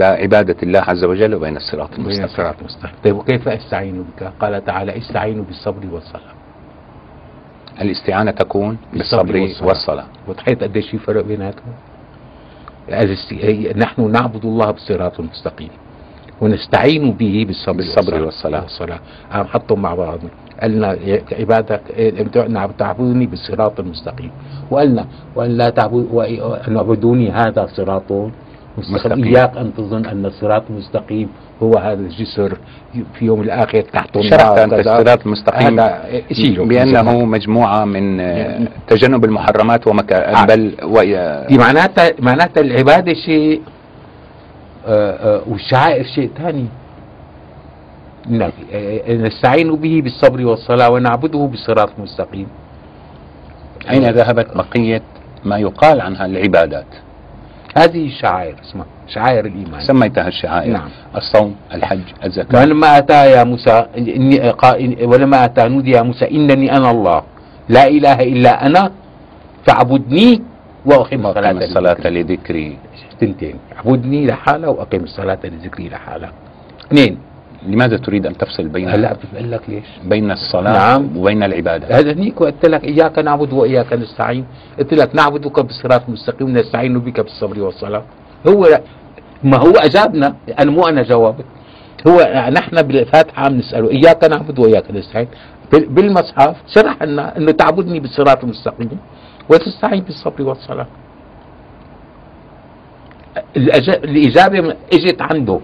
عبادة 0.00 0.56
الله 0.62 0.80
عز 0.80 1.04
وجل 1.04 1.34
وبين 1.34 1.56
الصراط 1.56 1.90
بين 1.90 2.00
المستقيم. 2.00 2.24
الصراط 2.24 2.54
المستقيم. 2.60 2.94
طيب 3.04 3.16
وكيف 3.16 3.48
أستعين 3.48 4.02
بك؟ 4.02 4.32
قال 4.40 4.64
تعالى 4.64 4.98
استعينوا 4.98 5.44
بالصبر 5.44 5.86
والصلاة. 5.92 6.32
الاستعانة 7.80 8.30
تكون 8.30 8.78
بالصبر 8.92 9.36
والصلاة. 9.36 9.68
والصلاة. 9.68 10.06
وتحيط 10.28 10.62
قديش 10.62 10.90
في 10.90 10.98
فرق 10.98 11.24
بيناتهم 11.24 11.72
نحن 13.76 14.10
نعبد 14.12 14.44
الله 14.44 14.70
بالصراط 14.70 15.20
المستقيم 15.20 15.70
ونستعين 16.40 17.12
به 17.12 17.44
بالصبر, 17.46 17.76
بالصبر 17.76 18.22
والصلاة. 18.22 18.62
والصلاة. 18.62 19.00
عم 19.32 19.44
حطهم 19.44 19.82
مع 19.82 19.94
بعض. 19.94 20.18
قالنا 20.62 20.92
يا 20.92 21.22
عبادك 21.38 21.80
تعبدوني 22.78 23.26
بالصراط 23.26 23.80
المستقيم 23.80 24.30
وقالنا 24.70 25.04
وأن 25.36 25.50
لا 25.50 25.70
تعبد 25.70 26.06
وأن 26.12 26.76
اعبدوني 26.76 27.30
هذا 27.30 27.66
صراط 27.76 28.02
مستقيم. 28.78 29.24
إياك 29.24 29.56
أن 29.56 29.72
تظن 29.76 30.04
أن 30.06 30.26
الصراط 30.26 30.62
المستقيم 30.70 31.28
هو 31.62 31.72
هذا 31.78 32.00
الجسر 32.00 32.58
في 33.18 33.24
يوم 33.24 33.40
الآخر 33.40 33.82
شرحت 34.20 34.58
النار 34.58 34.82
كذا. 34.82 34.98
الصراط 34.98 35.26
المستقيم 35.26 35.76
بأنه 36.68 37.24
مجموعة 37.24 37.84
من 37.84 38.16
تجنب 38.88 39.24
المحرمات 39.24 39.86
ومكا 39.86 40.42
آه. 40.42 40.46
بل 40.46 40.74
وي- 40.84 41.46
دي 41.48 41.58
معناتها 41.58 42.10
معناتها 42.20 42.60
العبادة 42.60 43.12
شيء 43.14 43.60
آه، 44.86 45.36
آه، 45.36 45.42
والشعائر 45.48 46.04
شيء 46.04 46.30
ثاني 46.38 46.66
نعم، 48.28 48.50
نستعين 49.08 49.76
به 49.76 50.00
بالصبر 50.04 50.46
والصلاة 50.46 50.90
ونعبده 50.90 51.38
بالصراط 51.38 51.90
المستقيم 51.98 52.46
أين 53.90 54.10
ذهبت 54.10 54.56
بقية 54.56 55.02
ما 55.44 55.58
يقال 55.58 56.00
عنها 56.00 56.26
العبادات؟ 56.26 56.86
هذه 57.78 58.06
الشعائر 58.06 58.54
اسمها 58.62 58.86
شعائر 59.08 59.46
الإيمان. 59.46 59.80
سميتها 59.80 60.28
الشعائر. 60.28 60.72
نعم. 60.72 60.88
الصوم 61.16 61.54
الحج 61.74 62.00
الزكاة. 62.24 62.60
ولما 62.60 62.98
أتى 62.98 63.30
يا 63.30 63.44
موسى 63.44 63.86
إني 63.98 64.52
قا- 64.52 65.02
ولما 65.02 65.44
أتى 65.44 65.68
نودي 65.68 65.90
يا 65.90 66.02
موسى 66.02 66.30
إنني 66.30 66.76
أنا 66.76 66.90
الله. 66.90 67.22
لا 67.68 67.86
إله 67.86 68.22
إلا 68.22 68.66
أنا 68.66 68.90
فاعبدني 69.66 70.42
وأقم 70.86 71.26
الصلاة 71.26 71.50
الصلاة 71.50 72.10
لذكري. 72.10 72.78
تنتين 73.20 73.54
اعبدني 73.76 74.26
لحالها 74.26 74.68
وأقم 74.68 75.04
الصلاة 75.04 75.38
لذكري 75.44 75.88
لحالها 75.88 76.32
اثنين. 76.86 77.18
لماذا 77.66 77.96
تريد 77.96 78.26
أن 78.26 78.36
تفصل 78.38 78.68
بين 78.68 78.88
هلا 78.88 79.16
بقول 79.32 79.50
لك 79.52 79.60
ليش؟ 79.68 79.84
بين 80.04 80.30
الصلاة 80.30 80.72
نعم. 80.72 81.16
وبين 81.16 81.42
العبادة؟ 81.42 81.98
هذا 81.98 82.12
هنيك 82.12 82.38
قلت 82.38 82.66
لك 82.66 82.84
إياك 82.84 83.18
نعبد 83.18 83.52
وإياك 83.52 83.92
نستعين. 83.92 84.44
قلت 84.78 84.94
لك 84.94 85.14
نعبدك 85.14 85.60
بالصراط 85.60 86.02
المستقيم 86.08 86.58
نستعين 86.58 86.98
بك 86.98 87.20
بالصبر 87.20 87.62
والصلاة. 87.62 88.02
هو 88.48 88.80
ما 89.44 89.56
هو 89.56 89.72
أجابنا؟ 89.72 90.34
أنا 90.58 90.70
مو 90.70 90.82
أنا 90.88 91.02
جاوبت 91.02 91.44
هو 92.08 92.48
نحن 92.52 92.82
بالفاتحة 92.82 93.44
عم 93.44 93.54
نسأله 93.58 93.90
إياك 93.90 94.24
نعبد 94.24 94.58
وإياك 94.58 94.90
نستعين. 94.90 95.28
بال- 95.72 95.88
بالمصحف 95.88 96.56
شرح 96.74 97.02
لنا 97.02 97.36
إنه 97.36 97.52
تعبدني 97.52 98.00
بالصراط 98.00 98.44
المستقيم 98.44 98.88
وتستعين 99.50 100.00
بالصبر 100.02 100.42
والصلاة. 100.42 100.86
الأج- 100.86 101.09
الإجابة 104.04 104.74
إجت 104.92 105.22
عنده 105.22 105.60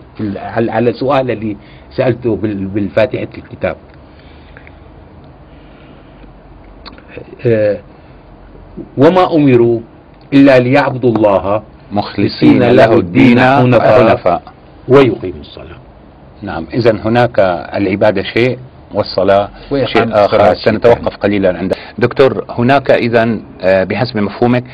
على 0.47 0.91
السؤال 0.91 1.31
اللي 1.31 1.57
سألته 1.97 2.37
بال- 2.37 2.67
بالفاتحة 2.67 3.29
الكتاب. 3.39 3.77
آه، 7.47 7.79
وما 8.99 9.35
أمروا 9.35 9.81
إلا 10.35 10.59
ليعبدوا 10.59 11.11
الله 11.11 11.63
مخلصين 11.93 12.63
له 12.63 12.99
الدين 12.99 13.39
حنفاء. 13.41 14.43
ويقيموا 14.89 15.41
الصلاة. 15.41 15.77
نعم 16.43 16.67
إذا 16.75 16.93
هناك 17.05 17.39
العبادة 17.75 18.23
شيء 18.23 18.59
والصلاة 18.95 19.49
شيء 19.87 20.09
آخر. 20.13 20.39
سنتوقف 20.55 21.17
قليلا 21.17 21.59
عند 21.59 21.73
دكتور 21.99 22.45
هناك 22.49 22.91
إذا 22.91 23.39
آه، 23.61 23.85
بحسب 23.85 24.17
مفهومك 24.17 24.65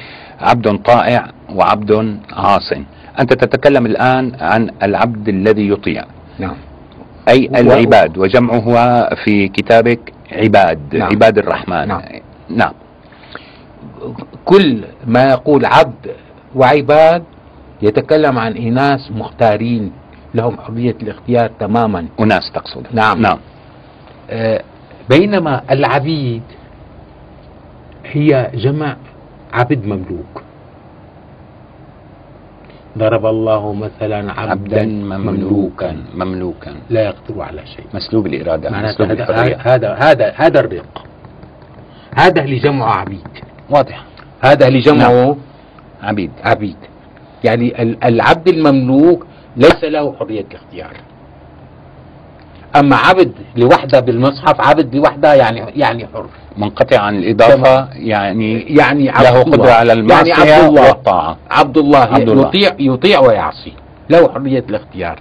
عبد 0.43 0.79
طائع 0.79 1.29
وعبد 1.55 2.19
عاص 2.33 2.73
أنت 3.21 3.33
تتكلم 3.33 3.87
الآن 3.87 4.33
عن 4.41 4.71
العبد 4.83 5.29
الذي 5.29 5.69
يطيع. 5.69 6.05
نعم. 6.39 6.57
أي 7.29 7.51
العباد 7.57 8.19
وجمعه 8.19 9.15
في 9.15 9.49
كتابك 9.49 10.13
عباد 10.33 10.97
نعم. 10.97 11.09
عباد 11.09 11.39
الرحمن. 11.39 11.89
نعم. 11.89 12.03
نعم. 12.49 12.73
كل 14.45 14.85
ما 15.07 15.25
يقول 15.25 15.65
عبد 15.65 16.11
وعباد 16.55 17.25
يتكلم 17.83 18.39
عن 18.39 18.57
إناس 18.57 19.11
مختارين. 19.11 19.93
لهم 20.35 20.57
حرية 20.59 20.97
الاختيار 21.03 21.51
تماما. 21.61 22.07
أناس 22.21 22.53
تقصد. 22.55 22.87
نعم. 22.93 23.21
نعم. 23.21 23.39
آه، 24.31 24.63
بينما 25.11 25.63
العبيد 25.71 26.43
هي 28.05 28.51
جمع 28.55 28.97
عبد 29.53 29.87
مملوك. 29.87 30.43
ضرب 32.99 33.27
الله 33.27 33.73
مثلا 33.73 34.33
عبدا, 34.33 34.51
عبدا 34.51 34.87
مملوكا 34.87 35.97
مملوكا. 36.15 36.75
لا 36.91 37.03
يقدر 37.05 37.43
على 37.43 37.67
شيء. 37.67 37.85
مسلوب 37.95 38.27
الإرادة 38.27 38.71
مسلوب 38.71 39.11
هذا 39.11 39.31
الحرية 39.31 39.57
هذا 39.57 39.95
هذا 39.95 40.33
هذا 40.37 40.61
الرق 40.61 41.07
هذا 42.15 42.45
اللي 42.45 42.59
جمعه 42.59 42.95
عبيد. 42.95 43.29
واضح. 43.71 44.05
هذا 44.41 44.69
اللي 44.69 44.79
جمعه 44.81 45.37
عبيد. 46.03 46.31
عبيد. 46.45 46.77
يعني 47.45 47.83
ال- 47.83 48.05
العبد 48.05 48.49
المملوك 48.49 49.27
ليس 49.57 49.85
له 49.85 50.15
حرية 50.17 50.45
الاختيار 50.51 50.97
أما 52.77 52.97
عبد 52.97 53.33
لوحده 53.57 54.01
بالمصحف 54.01 54.61
عبد 54.61 54.95
لوحده 54.95 55.35
يعني 55.35 55.65
يعني 55.77 56.07
حر. 56.15 56.27
منقطع 56.57 57.01
عن 57.01 57.17
الإضافة 57.17 57.89
يعني 57.93 58.61
يعني 58.61 59.11
عبد 59.11 59.23
له 59.23 59.43
الله. 59.43 59.53
قدرة 59.53 59.71
على 59.73 59.93
المعصية 59.93 60.31
يعني 60.31 60.53
عبد 60.53 60.69
الله. 60.69 60.89
والطاعة. 60.89 61.37
عبد 61.51 61.79
الله, 61.79 61.99
عبد 61.99 62.29
الله. 62.29 62.49
يطيع 62.49 62.71
يطيع 62.79 63.21
ويعصي. 63.21 63.73
له 64.11 64.33
حرية 64.33 64.65
الاختيار. 64.69 65.19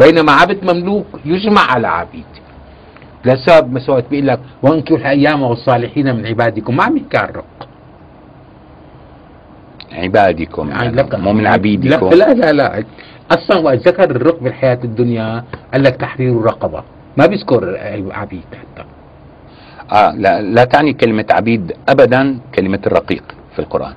بينما 0.00 0.32
عبد 0.32 0.64
مملوك 0.64 1.06
يجمع 1.24 1.60
على 1.60 1.88
عبيد. 1.88 2.24
لسبب 3.24 3.72
ما 3.72 3.80
سويت 3.80 4.04
بيقول 4.10 4.26
لك 4.26 4.40
وانكحوا 4.62 4.96
الأيام 4.96 5.42
والصالحين 5.42 6.16
من 6.16 6.26
عبادكم. 6.26 6.76
ما 6.76 6.84
عم 6.84 7.00
الرق. 7.14 7.44
عبادكم. 9.92 10.68
يعني 10.70 10.96
يعني 10.96 11.22
مو 11.22 11.32
من 11.32 11.46
عبيدكم. 11.46 12.08
لا 12.08 12.14
لا 12.14 12.34
لا, 12.34 12.52
لا. 12.52 12.84
أصلا 13.30 13.58
وقت 13.58 13.88
ذكر 13.88 14.10
الرق 14.10 14.40
بالحياة 14.40 14.78
الدنيا 14.84 15.44
قال 15.72 15.82
لك 15.82 15.96
تحرير 15.96 16.32
الرقبة. 16.32 16.82
ما 17.16 17.26
بيذكر 17.26 17.76
عبيد 18.10 18.44
حتى. 18.52 18.84
آه 19.92 20.10
لا, 20.14 20.42
لا 20.42 20.64
تعني 20.64 20.92
كلمة 20.92 21.24
عبيد 21.30 21.72
أبدا 21.88 22.38
كلمة 22.54 22.80
الرقيق 22.86 23.24
في 23.52 23.58
القرآن. 23.58 23.94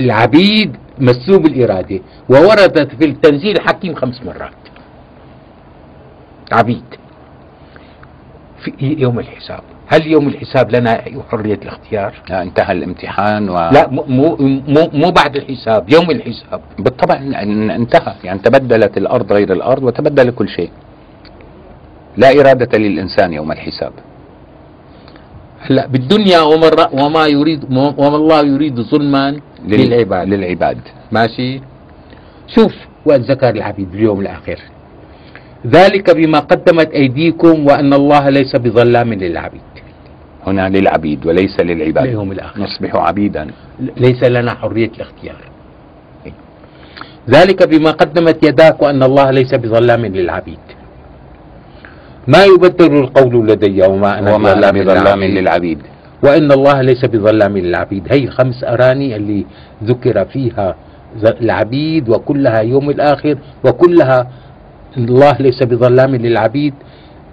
العبيد 0.00 0.76
مسلوب 0.98 1.46
الاراده 1.46 2.00
ووردت 2.28 2.94
في 2.94 3.04
التنزيل 3.04 3.56
الحكيم 3.56 3.94
خمس 3.94 4.22
مرات. 4.22 4.52
عبيد. 6.52 6.84
في 8.64 8.72
يوم 8.80 9.18
الحساب. 9.18 9.62
هل 9.86 10.06
يوم 10.06 10.28
الحساب 10.28 10.70
لنا 10.70 11.02
حرية 11.30 11.54
الاختيار؟ 11.62 12.14
آه 12.30 12.42
انتهى 12.42 12.72
الامتحان 12.72 13.48
و... 13.50 13.54
لا 13.54 13.88
مو 13.90 14.04
مو 14.08 14.36
مو, 14.92 15.10
بعد 15.10 15.36
الحساب 15.36 15.88
يوم 15.92 16.10
الحساب. 16.10 16.60
بالطبع 16.78 17.14
ان- 17.14 17.70
انتهى. 17.70 18.14
يعني 18.24 18.38
تبدلت 18.38 18.96
الأرض 18.98 19.32
غير 19.32 19.52
الأرض 19.52 19.82
وتبدل 19.82 20.30
كل 20.30 20.48
شيء. 20.48 20.70
لا 22.16 22.40
إرادة 22.40 22.78
للإنسان 22.78 23.32
يوم 23.32 23.52
الحساب. 23.52 23.92
هلأ 25.60 25.86
بالدنيا 25.86 26.40
وما 26.40 26.70
وما 26.92 27.26
يريد 27.26 27.64
وما 27.70 28.16
الله 28.16 28.40
يريد 28.46 28.80
ظلما 28.80 29.30
لل- 29.30 29.40
للعباد. 29.80 30.28
للعباد 30.28 30.78
ماشي؟ 31.12 31.60
شوف 32.46 32.74
وقت 33.06 33.20
ذكر 33.20 33.48
العبيد 33.50 33.90
باليوم 33.90 34.20
الآخر. 34.20 34.58
ذلك 35.66 36.10
بما 36.16 36.38
قدمت 36.38 36.90
أيديكم 36.90 37.66
وأن 37.66 37.92
الله 37.94 38.28
ليس 38.28 38.56
بظلام 38.56 39.14
للعبيد. 39.14 39.60
هنا 40.46 40.68
للعبيد 40.68 41.26
وليس 41.26 41.60
للعباد. 41.60 42.06
اليوم 42.06 42.32
الآخر 42.32 42.60
نصبح 42.60 42.96
عبيدا. 42.96 43.46
ليس 43.96 44.24
لنا 44.24 44.54
حرية 44.54 44.90
الاختيار. 44.96 45.36
ذلك 47.30 47.68
بما 47.68 47.90
قدمت 47.90 48.46
يداك 48.46 48.82
وأن 48.82 49.02
الله 49.02 49.30
ليس 49.30 49.54
بظلام 49.54 50.06
للعبيد. 50.06 50.58
ما 52.28 52.44
يبدل 52.44 52.96
القول 52.96 53.46
لدي 53.48 53.82
وما 53.82 54.18
أنا 54.18 54.34
وما 54.34 54.52
أنا 54.52 54.70
بظلام 54.70 55.18
للعبيد. 55.18 55.38
للعبيد. 55.38 55.78
وإن 56.22 56.52
الله 56.52 56.82
ليس 56.82 57.04
بظلام 57.04 57.58
للعبيد. 57.58 58.02
هي 58.10 58.24
الخمس 58.24 58.64
أراني 58.64 59.16
اللي 59.16 59.46
ذكر 59.84 60.24
فيها 60.24 60.76
العبيد 61.40 62.08
وكلها 62.08 62.60
يوم 62.60 62.90
الآخر 62.90 63.38
وكلها 63.64 64.30
الله 64.96 65.32
ليس 65.40 65.62
بظلام 65.62 66.14
للعبيد. 66.14 66.74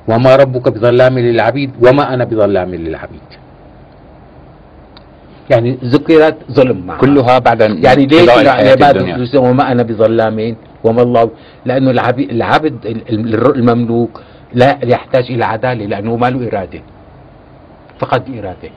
وما 0.07 0.35
ربك 0.35 0.69
بظلام 0.69 1.19
للعبيد 1.19 1.71
وما 1.81 2.13
أنا 2.13 2.23
بظلام 2.23 2.75
للعبيد. 2.75 3.29
يعني 5.49 5.77
ذكرت 5.83 6.37
ظلم 6.51 6.87
معها 6.87 6.97
كلها 6.97 7.39
بعد 7.39 7.61
يعني 7.61 8.05
ليش 8.05 8.21
الحياة 8.29 8.73
العباد 8.73 9.35
وما 9.35 9.71
أنا 9.71 9.83
بظلام 9.83 10.55
وما 10.83 11.01
الله. 11.01 11.29
لأنه 11.65 11.91
العبد 11.91 12.19
العبد 12.19 12.85
ال- 12.85 13.09
ال- 13.09 13.55
المملوك 13.55 14.21
لا 14.53 14.77
يحتاج 14.83 15.31
إلى 15.31 15.45
عدالة 15.45 15.85
لأنه 15.85 16.15
ما 16.15 16.29
له 16.29 16.47
إرادة. 16.47 16.81
فقد 17.99 18.23
إرادة. 18.39 18.69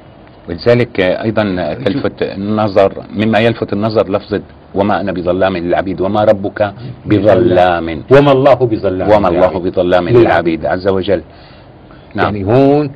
ولذلك 0.48 1.00
أيضا 1.00 1.42
تلفت 1.84 2.22
النظر 2.22 2.92
مما 3.16 3.38
يلفت 3.38 3.72
النظر 3.72 4.10
لفظة 4.10 4.42
وما 4.74 5.00
أنا 5.00 5.12
بظلام 5.12 5.56
للعبيد 5.56 6.00
وما 6.00 6.24
ربك 6.24 6.72
بظلام. 7.06 8.02
وما 8.12 8.32
الله 8.32 8.54
بظلام 8.54 9.10
وما 9.10 9.28
الله. 9.28 9.58
بظلام 9.58 10.08
للعبيد. 10.08 10.66
عز 10.66 10.88
وجل. 10.88 11.22
نعم. 12.14 12.24
يعني 12.24 12.44
هون 12.44 12.90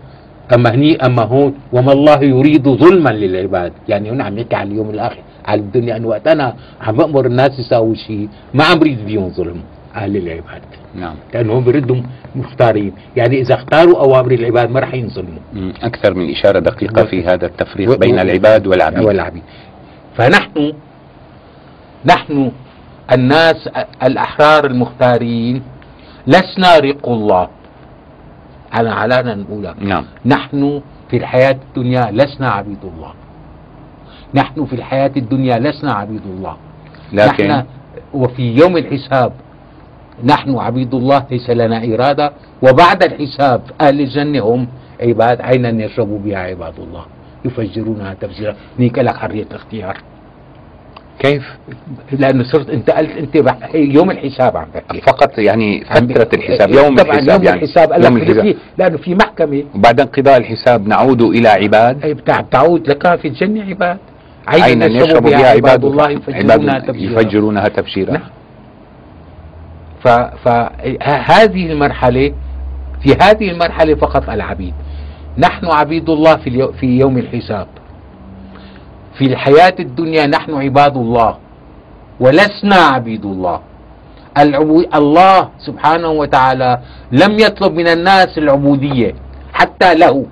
أما 0.55 0.71
هني 0.75 0.97
أما 0.97 1.23
هون 1.23 1.55
وما 1.73 1.93
الله 1.93 2.19
يريد 2.23 2.69
ظلما 2.69 3.11
للعباد. 3.11 3.73
يعني 3.89 4.11
هنا 4.11 4.25
عم 4.25 4.39
يحكي 4.39 4.57
على 4.57 4.69
اليوم 4.71 4.91
الآخر 4.91 5.23
على 5.45 5.61
الدنيا 5.61 5.97
انه 5.97 6.09
وقت 6.09 6.29
أنا 6.29 6.55
عم 6.81 6.97
بأمر 6.97 7.27
الناس 7.27 7.59
يساووا 7.59 7.95
شيء 7.95 8.29
ما 8.55 8.65
عم 8.65 8.79
بريد 8.79 8.99
فيهم 9.07 9.31
ظلم 9.31 9.61
أهل 9.97 10.17
العباد 10.17 10.63
نعم. 10.95 11.15
لأنهم 11.35 11.65
بردهم 11.65 12.03
مختارين. 12.37 12.93
يعني 13.17 13.41
إذا 13.41 13.55
اختاروا 13.55 14.01
أوامر 14.01 14.33
العباد 14.33 14.71
ما 14.71 14.81
رح 14.81 14.95
ينظلموا. 14.95 15.73
أكثر 15.83 16.15
من 16.15 16.31
إشارة 16.31 16.59
دقيقة 16.59 17.05
في 17.05 17.25
هذا 17.25 17.47
التفريق 17.47 17.91
و- 17.91 17.97
بين 17.97 18.19
العباد 18.19 18.67
والعبيد. 18.67 19.01
والعبيد. 19.05 19.43
فنحن 20.17 20.73
نحن 22.07 22.53
الناس 23.13 23.69
الأحرار 24.03 24.67
المختارين 24.67 25.63
لسنا 26.27 26.79
رق 26.79 27.09
الله. 27.09 27.49
على 28.73 28.91
علانا 28.91 29.35
نقولها 29.35 29.75
نعم. 29.81 30.05
نحن 30.27 30.83
في 31.11 31.17
الحياة 31.17 31.57
الدنيا 31.69 32.11
لسنا 32.13 32.51
عبيد 32.51 32.85
الله. 32.85 33.13
نحن 34.35 34.65
في 34.65 34.73
الحياة 34.73 35.11
الدنيا 35.17 35.59
لسنا 35.59 35.93
عبيد 35.93 36.23
الله. 36.27 36.57
لكن 37.13 37.49
نحن 37.49 37.65
وفي 38.15 38.43
يوم 38.57 38.77
الحساب 38.77 39.33
نحن 40.25 40.55
عبيد 40.59 40.95
الله 40.95 41.25
ليس 41.31 41.51
لنا 41.51 41.85
إرادة. 41.95 42.33
وبعد 42.63 43.03
الحساب 43.03 43.61
أهل 43.81 44.01
الجنة 44.01 44.41
هم 44.41 44.67
عباد 45.03 45.41
عينا 45.41 45.85
يشربوا 45.85 46.19
بها 46.19 46.39
عباد 46.39 46.75
الله؟ 46.79 47.05
يفجرونها 47.45 48.15
تفجيرا. 48.15 48.55
نيك 48.79 48.99
لك 48.99 49.17
حرية 49.17 49.43
الاختيار. 49.51 49.97
كيف؟ 51.19 51.43
لأنه 52.13 52.45
صرت 52.45 52.71
أنت 52.71 52.91
قلت 52.91 53.11
أنت 53.11 53.37
بح- 53.37 53.75
يوم 53.75 54.11
الحساب 54.11 54.57
عم 54.57 54.67
تحكي 54.75 55.01
فقط 55.01 55.39
يعني 55.39 55.85
ب- 56.01 56.35
الحساب 56.35 56.71
يوم 56.71 56.97
طبعا 56.97 57.15
الحساب 57.15 57.29
يوم 57.35 57.45
يعني. 57.45 57.63
الحساب 57.63 57.93
قال 57.93 58.05
يوم 58.05 58.17
الحساب. 58.17 58.41
في 58.43 58.57
لأنه 58.79 58.97
في 58.97 59.15
محكمة. 59.15 59.65
وبعد 59.75 60.01
انقضاء 60.01 60.37
الحساب 60.37 60.89
نعود 60.89 61.23
إلى 61.23 61.49
عباد. 61.49 62.07
بتاع 62.07 62.41
تعود 62.41 62.89
لك 62.89 63.15
في 63.21 63.29
الجنة 63.29 63.63
عباد. 63.65 63.99
عينا 64.49 64.87
يشرب 64.87 65.23
بها 65.23 65.47
عباد 65.51 65.85
الله 65.85 66.11
يفجرونها 66.11 66.79
تفجيرا. 66.79 67.21
يفجرونها 67.21 67.69
تفجيرا. 67.69 68.13
نعم. 68.13 68.23
فهذه 70.05 71.73
المرحلة 71.73 72.35
في 73.03 73.17
هذه 73.23 73.51
المرحلة 73.51 73.95
فقط 73.95 74.31
العبيد. 74.31 74.75
نحن 75.39 75.67
عبيد 75.67 76.11
الله 76.11 76.37
في, 76.37 76.69
في 76.81 76.99
يوم 76.99 77.19
الحساب. 77.19 77.67
في 79.19 79.25
الحياة 79.25 79.75
الدنيا 79.81 80.27
نحن 80.27 80.55
عباد 80.55 80.97
الله 80.97 81.37
ولسنا 82.21 82.77
عبيد 82.77 83.25
الله. 83.25 83.61
الله 84.95 85.49
سبحانه 85.59 86.09
وتعالى 86.11 86.81
لم 87.13 87.39
يطلب 87.39 87.73
من 87.73 87.89
الناس 87.89 88.39
العبودية 88.39 89.15
حتى 89.53 89.95
له. 89.95 90.27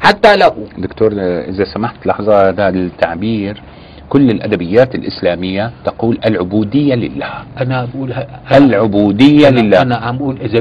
حتى 0.00 0.36
له. 0.36 0.54
دكتور 0.78 1.12
إذا 1.48 1.64
سمحت 1.64 2.06
لحظة 2.06 2.48
هذا 2.48 2.68
التعبير 2.68 3.62
كل 4.08 4.30
الأدبيات 4.30 4.94
الإسلامية 4.94 5.70
تقول 5.84 6.18
العبودية 6.26 6.94
لله. 6.94 7.32
أنا 7.60 7.84
بقول 7.94 8.12
ه- 8.12 8.26
العبودية 8.56 9.48
أنا 9.48 9.60
لله. 9.60 9.82
أنا 9.82 9.96
عم 9.96 10.18
بقول 10.18 10.36
اذا 10.40 10.58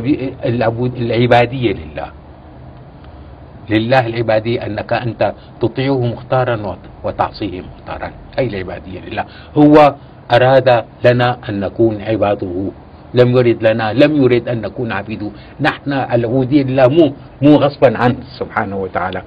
العبادية 0.97 1.73
لله. 1.73 2.07
لله 3.69 4.07
العبادية 4.07 4.65
أنك 4.65 4.93
أنت 4.93 5.33
تطيعه 5.61 6.05
مختارا 6.05 6.55
وت- 6.67 6.89
وتعصيه 7.03 7.61
مختارا. 7.61 8.11
هي 8.39 8.47
العبادية 8.47 8.99
لله. 8.99 9.25
هو 9.57 9.95
أراد 10.33 10.83
لنا 11.05 11.37
أن 11.49 11.59
نكون 11.59 12.01
عباده. 12.01 12.55
لم 13.13 13.37
يرد 13.37 13.63
لنا 13.67 13.93
لم 13.93 14.23
يرد 14.23 14.47
أن 14.47 14.61
نكون 14.61 14.91
عبيده. 14.91 15.29
نحن 15.61 15.93
العبودية 15.93 16.63
لله 16.63 16.87
مو 16.87 17.13
مو 17.41 17.55
غصبا 17.55 17.97
عنه 17.97 18.15
سبحانه 18.39 18.77
وتعالى. 18.77 19.21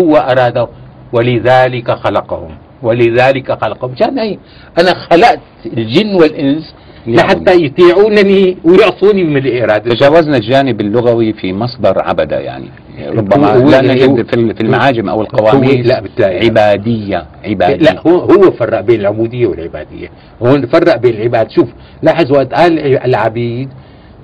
هو 0.00 0.16
أراد 0.16 0.68
ولذلك 1.12 1.90
خلقهم. 1.90 2.50
ولذلك 2.84 3.52
خلقهم 3.52 3.90
مشان 3.90 4.18
هي 4.18 4.38
أنا 4.80 4.94
خلقت 4.94 5.40
الجن 5.76 6.14
والإنس 6.14 6.74
لحتى 7.06 7.64
يطيعونني 7.64 8.56
ويعصوني 8.64 9.24
من 9.24 9.36
الإرادة. 9.36 9.94
تجاوزنا 9.94 10.36
الجانب 10.36 10.80
اللغوي 10.80 11.32
في 11.32 11.52
مصدر 11.52 11.98
عبد 12.02 12.32
يعني. 12.32 12.66
ربما 13.08 13.46
لا 13.70 13.80
نجد 13.82 14.26
في 14.26 14.34
ال- 14.34 14.54
في 14.54 14.60
المعاجم 14.60 15.08
أو 15.08 15.22
القواميس 15.22 15.86
لا 15.86 16.00
بالتالي. 16.00 16.46
عبادية 16.46 17.26
عبادية. 17.44 17.76
لا 17.92 18.00
هو 18.06 18.18
هو 18.18 18.50
فرق 18.50 18.80
بين 18.80 19.00
العبودية 19.00 19.46
والعبادية. 19.46 20.08
هو 20.42 20.62
فرق 20.72 20.96
بين 20.96 21.14
العباد. 21.14 21.50
شوف 21.50 21.68
لاحظ 22.02 22.32
وقت 22.32 22.54
قال 22.54 22.78
العبيد 23.04 23.68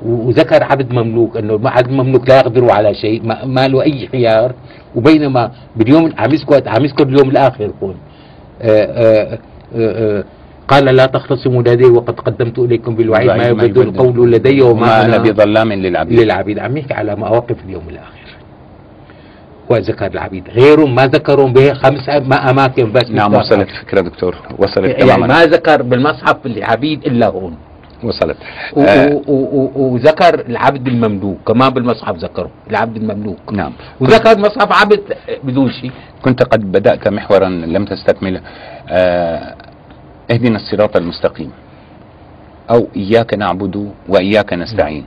وذكر 0.07 0.62
عبد 0.64 0.92
مملوك 0.92 1.37
إنه 1.37 1.61
عبد 1.64 1.90
مملوك 1.90 2.29
لا 2.29 2.37
يقدر 2.37 2.70
على 2.70 2.94
شيء 2.94 3.23
ما, 3.25 3.44
ما 3.44 3.68
له 3.68 3.83
أي 3.83 4.09
خيار. 4.12 4.53
وبينما 4.96 5.51
باليوم 5.77 6.12
عم 6.18 6.31
يذكر 6.33 6.68
عم 6.68 6.85
يذكر 6.85 7.07
اليوم 7.07 7.31
الآخر 7.31 7.70
هون 7.83 7.94
قال 10.68 10.85
لا 10.85 11.07
تختصموا 11.07 11.62
لدي 11.62 11.85
وقد 11.85 12.20
قدمت 12.20 12.59
إليكم 12.59 12.94
بالوعيد 12.94 13.31
ما 13.31 13.49
يبدل 13.49 13.83
القول 13.83 14.33
لدي 14.33 14.62
وما 14.62 15.05
أنا 15.05 15.18
بظلام 15.18 15.73
للعبيد. 15.73 16.20
للعبيد. 16.20 16.59
عم 16.59 16.77
يحكي 16.77 16.94
على 16.94 17.16
مواقف 17.16 17.57
اليوم 17.66 17.83
الآخر. 17.88 18.20
وذكر 19.70 20.07
العبيد. 20.07 20.44
غيرهم 20.49 20.94
ما 20.94 21.07
ذكرهم 21.07 21.53
به 21.53 21.73
خمس 21.73 22.09
ما 22.09 22.51
أماكن 22.51 22.92
بس. 22.92 23.11
نعم 23.11 23.35
وصلت 23.35 23.68
الفكرة 23.68 24.01
دكتور. 24.01 24.37
وصلت 24.59 24.79
يعني 24.79 24.94
تماما. 24.94 25.27
ما 25.27 25.44
ذكر 25.44 25.83
بالمصحف 25.83 26.46
العبيد 26.46 27.07
إلا 27.07 27.27
هون. 27.27 27.57
وصلت. 28.05 28.37
آه، 28.77 29.23
وذكر 29.77 30.41
العبد 30.49 30.89
المملوك 30.89 31.39
كمان 31.47 31.71
بالمصحف 31.71 32.17
ذكره 32.17 32.51
العبد 32.71 32.97
المملوك. 32.97 33.53
نعم. 33.53 33.73
وذكر 34.01 34.39
مصحف 34.39 34.73
عبد 34.73 35.01
بدون 35.45 35.71
شيء. 35.71 35.91
كنت 36.23 36.43
قد 36.43 36.73
بدأت 36.73 37.09
محورا 37.09 37.49
لم 37.49 37.85
تستكمله. 37.85 38.41
آه، 38.89 39.55
اهدنا 40.31 40.57
الصراط 40.57 40.97
المستقيم. 40.97 41.51
أو 42.71 42.87
إياك 42.97 43.35
نعبد 43.35 43.91
وإياك 44.09 44.53
نستعين. 44.53 45.05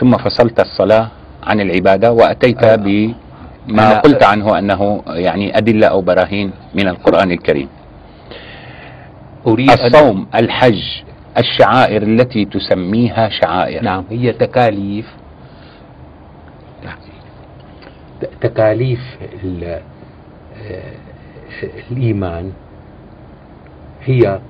ثم 0.00 0.16
فصلت 0.16 0.60
الصلاة 0.60 1.08
عن 1.42 1.60
العبادة 1.60 2.12
وأتيت 2.12 2.62
آه. 2.64 2.76
بما 2.76 3.14
أنا- 3.94 4.00
قلت 4.00 4.22
عنه 4.22 4.58
أنه 4.58 5.02
يعني 5.06 5.58
أدلة 5.58 5.86
أو 5.86 6.00
براهين 6.00 6.50
من 6.74 6.88
القرآن 6.88 7.30
الكريم. 7.32 7.68
أريد 9.46 9.70
أن- 9.70 9.82
الصوم 9.84 10.26
الحج 10.34 10.82
الشعائر 11.38 12.02
التي 12.02 12.44
تسميها 12.44 13.28
شعائر. 13.28 13.82
نعم 13.82 14.04
هي 14.10 14.32
تكاليف. 14.32 15.06
ت- 18.20 18.30
تكاليف 18.40 19.00
ال- 19.44 19.64
آه، 20.62 20.92
الإيمان 21.90 22.52
هي 24.04 24.40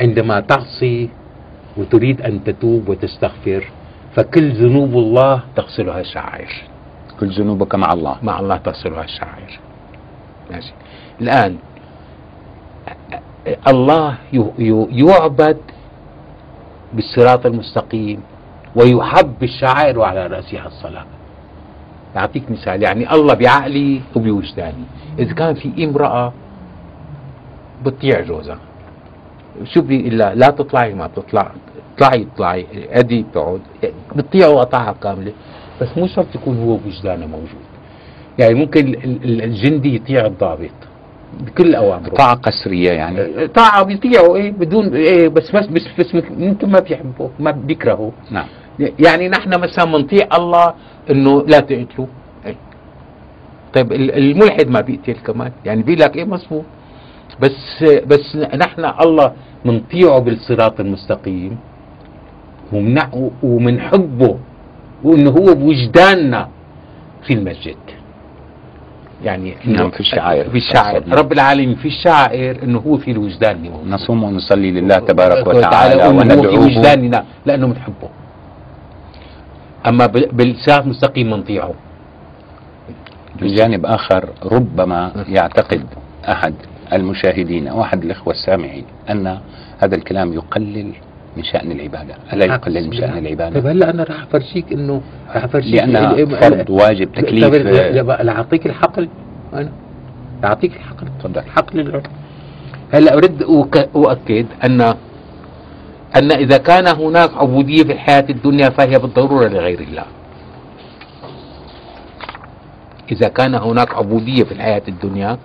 عندما 0.00 0.40
تعصي 0.40 1.08
وتريد 1.76 2.20
أن 2.22 2.44
تتوب 2.44 2.88
وتستغفر 2.88 3.64
فكل 4.16 4.52
ذنوب 4.52 4.92
الله 4.94 5.40
تغسلها 5.56 6.00
الشعائر 6.00 6.52
كل 7.20 7.28
ذنوبك 7.30 7.74
مع 7.74 7.92
الله. 7.92 8.16
مع 8.22 8.40
الله 8.40 8.56
تغسلها 8.56 9.04
الشعائر 9.04 9.58
ماشي. 10.50 10.72
الآن 11.20 11.56
الله 13.68 14.14
ي- 14.32 14.50
ي- 14.58 14.88
يعبد 15.06 15.58
بالصراط 16.94 17.46
المستقيم 17.46 18.20
ويحب 18.76 19.38
بالشعائر 19.40 19.98
وعلى 19.98 20.26
رأسها 20.26 20.66
الصلاة. 20.66 21.04
أعطيك 22.16 22.50
مثال 22.50 22.82
يعني 22.82 23.12
الله 23.14 23.34
بعقلي 23.34 24.00
وبوجداني. 24.16 24.84
إذا 25.18 25.32
كان 25.32 25.54
في 25.54 25.84
امرأة 25.84 26.32
بتطيع 27.84 28.20
جوزها 28.20 28.58
شو 29.64 29.80
بدي 29.82 30.08
إلا 30.08 30.34
لا 30.34 30.46
تطلعي 30.50 30.94
ما 30.94 31.06
بتطلع 31.06 31.50
اطلعي 31.96 32.26
اطلعي 32.34 32.66
أدي 32.90 33.22
بتقعد 33.22 33.60
بتطيعه 34.16 34.54
قطعها 34.54 34.94
كامله 35.02 35.32
بس 35.80 35.88
مو 35.96 36.06
شرط 36.06 36.26
يكون 36.34 36.58
هو 36.58 36.76
بوجدانه 36.76 37.26
موجود. 37.26 37.64
يعني 38.38 38.54
ممكن 38.54 38.88
ال- 38.88 39.24
ال- 39.24 39.42
الجندي 39.42 39.94
يطيع 39.94 40.26
الضابط. 40.26 40.70
بكل 41.40 41.74
أوامره. 41.74 42.08
طاعة 42.08 42.34
قسرية 42.34 42.90
يعني. 42.90 43.48
طاعة 43.48 43.82
بيطيعه 43.82 44.36
إيه 44.36 44.50
بدون 44.52 44.94
إيه 44.94 45.28
بس 45.28 45.50
بس 45.50 45.66
بس, 45.66 45.82
بس 45.98 46.14
ممكن 46.30 46.70
ما 46.70 46.80
بيحبه 46.80 47.30
ما 47.40 47.50
بيكرهه 47.50 48.12
نعم. 48.30 48.46
يعني 48.78 49.28
نحن 49.28 49.60
مثلا 49.60 49.84
بنطيع 49.84 50.28
الله 50.36 50.74
إنه 51.10 51.42
لا 51.46 51.60
تقتلوا 51.60 52.06
إيه. 52.46 52.56
طيب 53.74 53.92
ال- 53.92 54.14
الملحد 54.18 54.68
ما 54.68 54.80
بيقتل 54.80 55.12
كمان. 55.26 55.52
يعني 55.64 55.82
بيقول 55.82 56.00
لك 56.00 56.16
إيه 56.16 56.24
مظبوط. 56.24 56.64
بس 57.40 57.84
بس 58.06 58.36
نحن 58.36 58.84
الله 59.00 59.32
بنطيعه 59.64 60.18
بالصراط 60.18 60.80
المستقيم. 60.80 61.56
ومنحبه 63.42 64.38
وإنه 65.04 65.30
هو 65.30 65.54
بوجداننا 65.54 66.48
في 67.26 67.34
المسجد. 67.34 67.76
يعني 69.24 69.56
نعم، 69.64 69.90
في 69.90 70.00
الشعائر. 70.00 70.50
في 70.50 70.56
الشعائر. 70.56 71.02
رب 71.18 71.32
العالمين 71.32 71.74
في 71.74 71.88
الشعائر 71.88 72.62
إنه 72.62 72.78
هو 72.78 72.96
في 72.98 73.10
الوجدان. 73.10 73.70
نصوم 73.88 74.22
ونصلي 74.22 74.70
لله 74.70 74.98
تبارك 74.98 75.46
وتعالى 75.46 75.94
هو 76.04 76.08
في 76.10 76.16
وندعوه 76.16 76.64
وجداننا 76.64 77.24
لأنه 77.46 77.66
بنحبه 77.66 78.08
أما 79.86 80.06
بال- 80.06 80.28
بالصراط 80.32 80.82
المستقيم 80.82 81.30
بنطيعه 81.36 81.74
من 83.42 83.48
جانب 83.54 83.86
آخر 83.86 84.28
ربما 84.44 85.24
يعتقد 85.28 85.84
أحد 86.28 86.54
المشاهدين 86.92 87.68
أو 87.68 87.82
أحد 87.82 88.04
الإخوة 88.04 88.32
السامعين 88.34 88.84
أن 89.10 89.38
هذا 89.78 89.94
الكلام 89.96 90.32
يقلل 90.32 90.92
من 91.36 91.44
شأن 91.44 91.72
العبادة. 91.72 92.14
ألا 92.32 92.44
يقلل 92.44 92.86
من 92.90 92.92
شأن 92.96 93.10
طيب 93.14 93.26
العبادة 93.26 93.70
هلا 93.70 93.90
أنا 93.90 94.02
راح 94.04 94.22
افرجيك 94.22 94.72
إنه 94.72 95.00
راح 95.34 95.44
افرجيك 95.44 95.74
لأنها 95.74 96.12
ال- 96.14 96.36
فرض 96.40 96.70
واجب 96.70 97.12
تكليف 97.12 97.44
طيب 97.44 97.54
لا- 97.66 97.90
لا 97.90 97.98
آه، 98.00 98.02
بقى، 98.02 98.24
لا 98.24 98.32
أعطيك 98.32 98.66
الحقل. 98.66 99.08
أنا 99.54 99.72
أعطيك 100.44 100.76
الحقل. 100.76 101.06
تفضل. 101.20 101.42
حقل 101.42 101.80
العلم 101.80 102.02
هلا 102.92 103.14
أريد 103.16 103.42
أك- 103.42 103.88
أؤكد 103.96 104.46
أن 104.64 104.80
أن 106.16 106.32
إذا 106.32 106.56
كان 106.58 106.86
هناك 106.86 107.30
عبودية 107.36 107.82
في 107.82 107.92
الحياة 107.92 108.24
الدنيا 108.30 108.68
فهي 108.70 108.98
بالضرورة 108.98 109.48
لغير 109.48 109.80
الله. 109.80 110.04
إذا 113.12 113.28
كان 113.28 113.54
هناك 113.54 113.94
عبودية 113.94 114.44
في 114.44 114.52
الحياة 114.52 114.82
الدنيا 114.88 115.38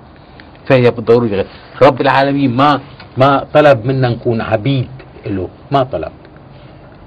فهي 0.65 0.91
بالضرورة 0.91 1.25
لغير 1.28 1.45
رب 1.82 2.02
العالمين 2.02 2.56
ما 2.56 2.80
ما 3.17 3.45
طلب 3.54 3.86
منا 3.86 4.10
نكون 4.10 4.41
عبيد. 4.41 4.88
له 5.25 5.47
ما 5.71 5.84
طلب. 5.84 6.12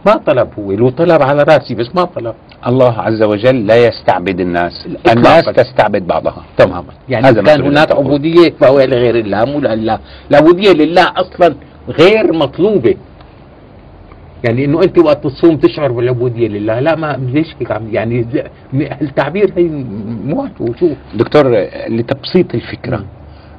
ما 0.07 0.16
طلب 0.16 0.48
هو 0.59 0.72
له 0.72 0.90
طلب 0.90 1.22
على 1.22 1.42
رأسي 1.42 1.75
بس 1.75 1.94
ما 1.94 2.05
طلب. 2.05 2.35
الله 2.66 3.01
عز 3.01 3.22
وجل 3.22 3.66
لا 3.66 3.87
يستعبد 3.87 4.40
الناس. 4.40 4.88
الناس 5.12 5.44
تستعبد 5.44 6.07
بعضها. 6.07 6.44
تماما. 6.57 6.92
يعني 7.09 7.27
هذا 7.27 7.42
كان 7.42 7.62
هناك. 7.62 7.92
عبودية 7.92 8.51
فهو 8.61 8.81
لغير 8.81 9.16
الله 9.16 9.44
مو 9.44 9.59
لله. 9.59 9.98
العبودية 10.31 10.72
لله 10.72 11.12
أصلا 11.16 11.55
غير 11.88 12.33
مطلوبة. 12.33 12.94
يعني 14.44 14.64
إنه 14.64 14.83
أنت 14.83 14.98
وقت 14.98 15.25
تصوم 15.25 15.57
تشعر 15.57 15.92
بالعبودية 15.92 16.48
لله. 16.48 16.81
لا 16.81 16.96
ما 16.96 17.18
ليش 17.33 17.55
هيك 17.61 17.70
عم 17.70 17.88
يعني 17.92 18.27
التعبير 19.03 19.53
هي 19.57 19.64
مو 20.25 20.48
شو 20.81 20.88
دكتور 21.14 21.66
لتبسيط 21.88 22.55
الفكرة 22.55 23.05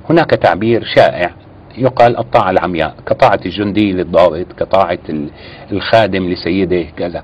هناك 0.09 0.29
تعبير 0.29 0.83
شائع. 0.95 1.31
يقال 1.77 2.17
الطاعة 2.17 2.49
العمياء 2.51 2.95
كطاعة 3.05 3.39
الجندي 3.45 3.91
للضابط 3.93 4.45
كطاعة 4.59 4.99
ال- 5.09 5.29
الخادم 5.71 6.23
لسيده 6.29 6.83
كذا 6.97 7.23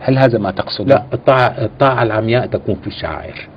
هل 0.00 0.18
هذا 0.18 0.38
ما 0.38 0.50
تقصده؟ 0.50 0.84
لا 0.94 1.02
الطاعة 1.12 1.46
الطاعة 1.46 2.02
العمياء 2.02 2.46
تكون 2.46 2.74
في 2.74 2.86
الشعائر 2.86 3.48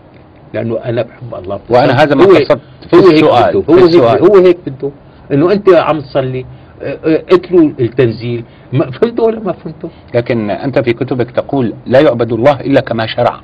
لأنه 0.53 0.77
أنا 0.85 1.01
بحب 1.01 1.35
الله 1.43 1.59
وأنا 1.69 1.93
هذا 2.03 2.15
ما 2.15 2.23
قصدت 2.25 2.59
في 2.91 2.95
السؤال 3.13 3.63
في 3.63 3.71
هو 3.71 3.75
هيك 3.77 3.83
السؤال 3.87 4.21
هو 4.25 4.35
هيك 4.45 4.57
بده 4.67 4.91
إنه 5.33 5.51
أنت 5.51 5.69
عم 5.69 5.99
تصلي 5.99 6.45
آه، 6.81 6.97
آه، 7.05 7.23
اتلوا 7.31 7.71
التنزيل 7.79 8.43
ما 8.73 8.91
فهمتوا 8.91 9.25
ولا 9.27 9.39
ما 9.39 9.51
فهمتوا؟ 9.53 9.89
لكن 10.15 10.49
أنت 10.49 10.79
في 10.79 10.93
كتبك 10.93 11.31
تقول 11.31 11.73
لا 11.85 11.99
يعبد 11.99 12.31
الله 12.33 12.59
إلا 12.61 12.81
كما 12.81 13.07
شرع 13.07 13.39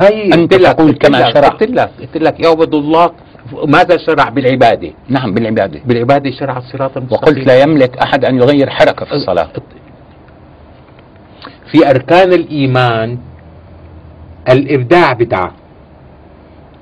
هاي 0.00 0.28
لك- 0.28 0.52
تقول 0.52 0.92
كما 0.92 1.30
شرع. 1.30 1.48
قلت 1.48 1.62
لك 1.70 1.90
قلت 2.00 2.16
لك 2.16 2.40
يعبد 2.40 2.74
الله 2.74 3.10
ماذا 3.66 3.96
شرع 3.96 4.28
بالعبادة؟ 4.28 4.90
نعم 5.08 5.34
بالعبادة. 5.34 5.80
بالعبادة 5.84 6.30
شرع 6.30 6.58
الصراط 6.58 6.96
المستقيم 6.96 7.22
وقلت 7.22 7.46
لا 7.46 7.62
يملك 7.62 7.98
أحد 7.98 8.24
أن 8.24 8.36
يغير 8.36 8.70
حركة 8.70 9.04
في 9.06 9.12
الصلاة. 9.12 9.48
في 11.72 11.90
أركان 11.90 12.32
الإيمان 12.32 13.18
الإبداع 14.50 15.12
بدعة 15.12 15.52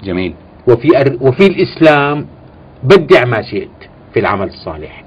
جميل. 0.05 0.35
وفي 0.69 1.01
أر... 1.01 1.17
وفي 1.21 1.47
الإسلام 1.47 2.27
بدع 2.83 3.25
ما 3.25 3.43
شئت 3.43 3.69
في 4.15 4.21
العمل 4.21 4.47
الصالح. 4.47 5.05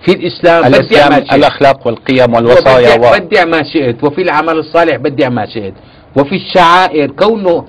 في 0.00 0.12
الإسلام 0.12 0.62
بدع 0.62 0.78
الإسلام 0.78 1.10
ما 1.10 1.20
شئت. 1.20 1.34
الأخلاق 1.34 1.86
والقيم 1.86 2.34
والوصايا 2.34 2.96
بدع, 2.96 3.10
و... 3.10 3.20
بدع 3.20 3.44
ما 3.44 3.62
شئت. 3.62 4.04
وفي 4.04 4.22
العمل 4.22 4.58
الصالح 4.58 4.96
بدع 4.96 5.28
ما 5.28 5.46
شئت. 5.46 5.74
وفي 6.16 6.34
الشعائر 6.34 7.10
كونه 7.10 7.64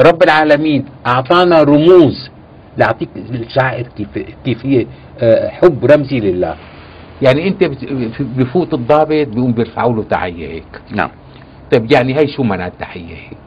رب 0.00 0.22
العالمين 0.22 0.84
أعطانا 1.06 1.62
رموز. 1.62 2.30
لأعطيك 2.76 3.08
الشعائر 3.16 3.86
كيف 3.96 4.08
كيف 4.44 4.66
هي 4.66 4.86
آه، 5.20 5.48
حب 5.48 5.84
رمزي 5.84 6.18
لله. 6.20 6.54
يعني 7.22 7.48
أنت 7.48 7.64
بت- 7.64 7.88
بفوت 8.36 8.74
الضابط 8.74 9.26
بيقوم 9.28 9.52
بيرفعوا 9.52 9.92
له 9.92 10.02
تحية 10.02 10.48
هيك. 10.48 10.80
نعم. 10.90 11.10
طيب 11.72 11.92
يعني 11.92 12.18
هي 12.18 12.28
شو 12.28 12.42
معنى 12.42 12.66
التحيه 12.66 13.14
هيك؟ 13.14 13.38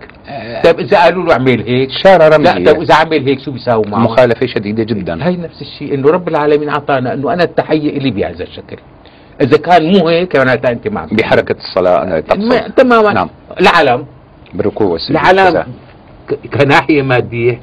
طيب 0.66 0.80
إذا 0.80 0.98
قالوا 1.04 1.24
له 1.24 1.34
اعمل 1.34 1.64
هيك. 1.68 1.90
إشارة 1.90 2.28
لا 2.28 2.38
رمزية 2.38 2.66
طيب 2.72 2.82
إذا 2.82 2.96
عمل 2.96 3.26
هيك 3.28 3.40
شو 3.40 3.52
بيساوي 3.52 3.84
معه؟ 3.88 4.00
مخالفة 4.00 4.46
شديدة 4.46 4.84
جدا. 4.84 5.28
هي 5.28 5.36
نفس 5.38 5.62
الشيء 5.62 5.94
إنه 5.94 6.10
رب 6.10 6.28
العالمين 6.28 6.70
أعطانا 6.70 7.14
إنه 7.14 7.34
أنا 7.34 7.44
التحية 7.44 7.98
إلي 7.98 8.12
بهذا 8.12 8.44
الشكل. 8.44 8.78
إذا 9.42 9.58
كان 9.58 9.98
مو 9.98 10.08
هيك 10.08 10.36
معناتها 10.36 10.72
أنت 10.72 10.88
معك. 10.88 11.14
بحركة 11.14 11.56
الصلاة 11.58 12.06
ما- 12.06 12.20
تقصد 12.20 12.72
تماما 12.74 13.14
نعم. 13.14 13.30
العلم. 13.62 14.06
بالركوع 14.54 14.88
والسجود 14.88 15.18
العلم 15.18 15.64
كناحية 16.60 17.02
مادية. 17.02 17.62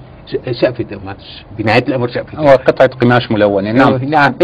شقفة 0.53 0.85
قماش 0.85 1.45
بنهاية 1.59 1.85
الأمر 1.89 2.09
شقفة 2.09 2.39
هو 2.39 2.49
قطعة 2.49 2.89
قماش 2.89 3.31
ملونة. 3.31 3.73
نعم. 3.73 3.91
نعم. 3.91 4.05
نعم 4.11 4.35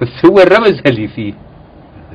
بس 0.00 0.08
هو 0.26 0.38
الرمز 0.38 0.80
اللي 0.86 1.08
فيه. 1.08 1.32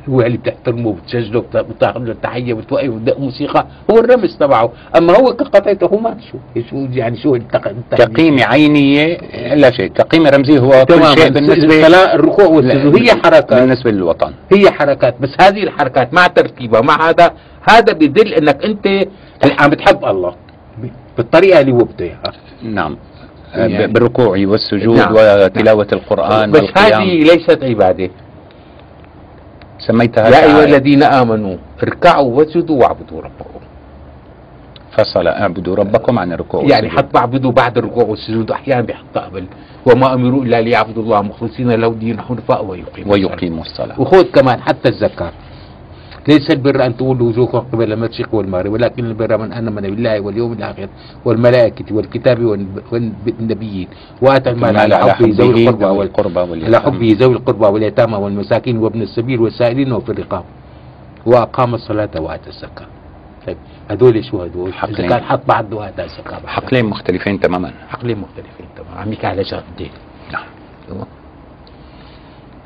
هو 0.09 0.21
اللي 0.21 0.37
بتحترمه 0.37 0.87
وبتسجله 0.87 1.39
وبت- 1.39 1.57
بتاخذ 1.57 1.99
له 1.99 2.11
التحيه 2.11 2.53
وبتوقف 2.53 2.89
وبدق 2.89 3.19
موسيقى 3.19 3.67
هو 3.91 3.99
الرمز 3.99 4.37
تبعه. 4.37 4.71
أما 4.97 5.13
هو 5.17 5.33
كقطعته 5.33 5.87
هو 5.87 5.97
ما 5.99 6.17
شو. 6.31 6.61
شو 6.69 6.87
يعني 6.91 7.17
شو 7.17 7.37
كقيمة 7.97 8.43
عينية 8.43 9.17
لا 9.55 9.71
شيء. 9.71 9.87
كقيمة 9.87 10.29
رمزية 10.29 10.59
هو 10.59 10.85
كل 10.85 11.05
شيء 11.05 11.29
بالنسبة 11.29 11.79
الصلاة 11.79 12.15
الركوع 12.15 12.45
والسجود 12.45 13.01
هي 13.01 13.09
حركات. 13.11 13.53
بالنسبة 13.53 13.91
للوطن. 13.91 14.33
هي 14.53 14.71
حركات. 14.71 15.15
بس 15.21 15.29
هذه 15.41 15.63
الحركات 15.63 16.13
مع 16.13 16.27
ترتيبها 16.27 16.81
مع 16.81 17.09
هذا 17.09 17.31
هذا 17.69 17.93
بيدل 17.93 18.33
إنك 18.33 18.65
أنت 18.65 19.07
عم 19.59 19.69
بتحب 19.69 20.05
الله. 20.05 20.35
بالطريقة 21.17 21.59
اللي 21.61 21.71
هو 21.71 21.77
بده 21.77 22.05
إياها 22.05 22.31
نعم 22.63 22.97
يعني- 23.53 23.87
بالركوع 23.87 24.27
والسجود 24.27 24.97
نعم. 24.97 25.13
وتلاوة 25.15 25.87
القرآن 25.93 26.51
بس 26.51 26.59
والقيام 26.61 27.01
هذه 27.01 27.23
ليست 27.23 27.63
عبادة 27.63 28.09
سميتها 29.87 30.27
يا 30.29 30.43
أيها 30.43 30.53
دعاية. 30.53 30.65
الذين 30.65 31.03
آمنوا 31.03 31.57
اركعوا 31.83 32.37
واسجدوا 32.37 32.81
واعبدوا 32.81 33.21
ربكم 33.21 33.59
فصل 34.97 35.27
اعبدوا 35.27 35.75
ربكم 35.75 36.19
عن 36.19 36.31
الركوع 36.33 36.63
يعني. 36.69 36.89
حط 36.89 37.13
بعبدوا 37.13 37.51
بعد 37.51 37.77
الركوع 37.77 38.03
والسجود 38.03 38.51
أحيانا 38.51 38.81
بيحط 38.81 39.17
قبل 39.17 39.45
وما 39.85 40.13
أمروا 40.13 40.43
إلا 40.43 40.61
ليعبدوا 40.61 41.03
الله 41.03 41.21
مخلصين 41.21 41.71
له 41.71 41.87
الدين 41.87 42.21
حنفاء 42.21 42.65
ويقيموا. 42.65 43.13
ويقيموا 43.13 43.61
الصلاة 43.61 44.01
وخذ 44.01 44.21
كمان 44.23 44.61
حتى 44.61 44.89
الزكاة 44.89 45.31
ليس 46.27 46.51
البر 46.51 46.85
أن 46.85 46.97
تولوا 46.97 47.27
وجوهكم 47.29 47.59
قبل 47.59 47.93
المشرق 47.93 48.33
والمغرب 48.35 48.71
ولكن 48.71 49.05
البر 49.05 49.37
من 49.37 49.53
آمن 49.53 49.81
بالله 49.81 50.19
واليوم 50.21 50.53
الآخر 50.53 50.87
والملائكة 51.25 51.95
والكتاب 51.95 52.37
والنب- 52.45 52.83
والنبيين 52.91 53.87
وآتى 54.21 54.49
المال 54.49 54.77
على 54.79 54.95
حبه 54.95 55.27
ذوي 55.39 55.67
القربى 56.03 56.65
على 56.65 56.79
حبه 56.81 57.15
ذوي 57.19 57.33
القربى 57.35 57.65
واليتامى 57.65 58.15
والمساكين 58.17 58.77
وابن 58.77 59.01
السبيل 59.01 59.39
والسائلين 59.41 59.91
وفي 59.93 60.11
الرقاب. 60.11 60.43
وأقام 61.25 61.73
الصلاة 61.75 62.09
وآتى 62.17 62.49
الزكاة. 62.49 62.87
طيب 63.47 63.57
هدول 63.91 64.25
شو؟ 64.25 64.43
إذا 64.43 64.71
حقلين. 64.71 65.09
كان 65.09 65.23
حط 65.23 65.41
بعد 65.47 65.73
وآتى 65.73 66.03
الزكاة. 66.03 66.39
حقلين 66.47 66.85
مختلفين 66.85 67.39
تماما. 67.39 67.71
عقلين 67.91 68.17
مختلفين 68.17 68.65
طبعا 68.77 69.01
عم 69.01 69.13
يحكي 69.13 69.27
على 69.27 69.43
شغلتين 69.43 69.89
نعم. 70.33 70.43
تمام 70.89 71.05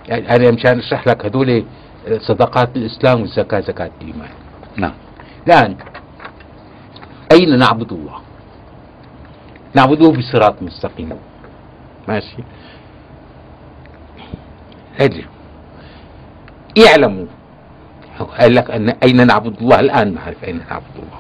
يعني 0.08 0.36
أنا 0.36 0.52
مشان 0.52 0.80
أشرح 0.80 1.08
لك 1.08 1.26
هدول 1.26 1.64
صدقات 2.18 2.76
الإسلام 2.76 3.22
والزكاة 3.22 3.60
زكاة 3.60 3.92
الإيمان. 4.02 4.30
نعم. 4.78 4.94
الآن 5.48 5.76
أين 7.32 7.60
نعبد 7.60 7.92
الله؟ 7.94 8.18
نعبده 9.74 10.10
بصراط 10.10 10.62
مستقيم. 10.62 11.10
ماشي؟ 12.08 12.44
هدي 15.00 15.26
اعلموا. 16.88 17.26
قال 18.40 18.56
لك 18.56 18.72
أن 18.72 18.90
أين 18.90 19.28
نعبد 19.28 19.58
الله 19.62 19.80
الآن؟ 19.80 20.14
نعرف 20.14 20.44
أين 20.44 20.62
نعبد 20.70 20.96
الله. 20.96 21.20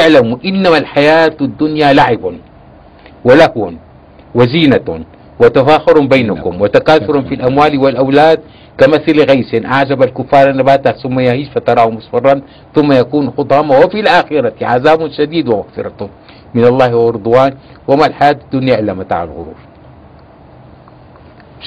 اعلموا 0.00 0.38
إنما 0.44 0.78
الحياة 0.78 1.36
الدنيا 1.40 1.92
لعب 1.92 2.32
ولهو 3.24 3.72
وزينة 4.34 5.04
وتفاخر 5.40 6.00
بينكم 6.00 6.60
وتكاثر 6.60 7.22
في 7.22 7.34
الأموال 7.34 7.78
والأولاد 7.78 8.40
كمثل 8.78 9.24
غيث 9.30 9.64
أعجب 9.64 10.02
الكفار 10.02 10.52
نباته 10.56 10.92
ثم 10.92 11.20
يهيج 11.20 11.48
فتراه 11.48 11.90
مصفرا 11.90 12.40
ثم 12.74 12.92
يكون 12.92 13.30
خضاما 13.30 13.78
وفي 13.78 14.00
الآخرة 14.00 14.52
عذاب 14.62 15.10
شديد 15.10 15.48
ومغفرة 15.48 16.10
من 16.54 16.64
الله 16.64 16.96
ورضوان 16.96 17.54
وما 17.88 18.06
الحياة 18.06 18.36
الدنيا 18.44 18.78
إلا 18.78 18.94
متاع 18.94 19.22
الغرور 19.22 19.54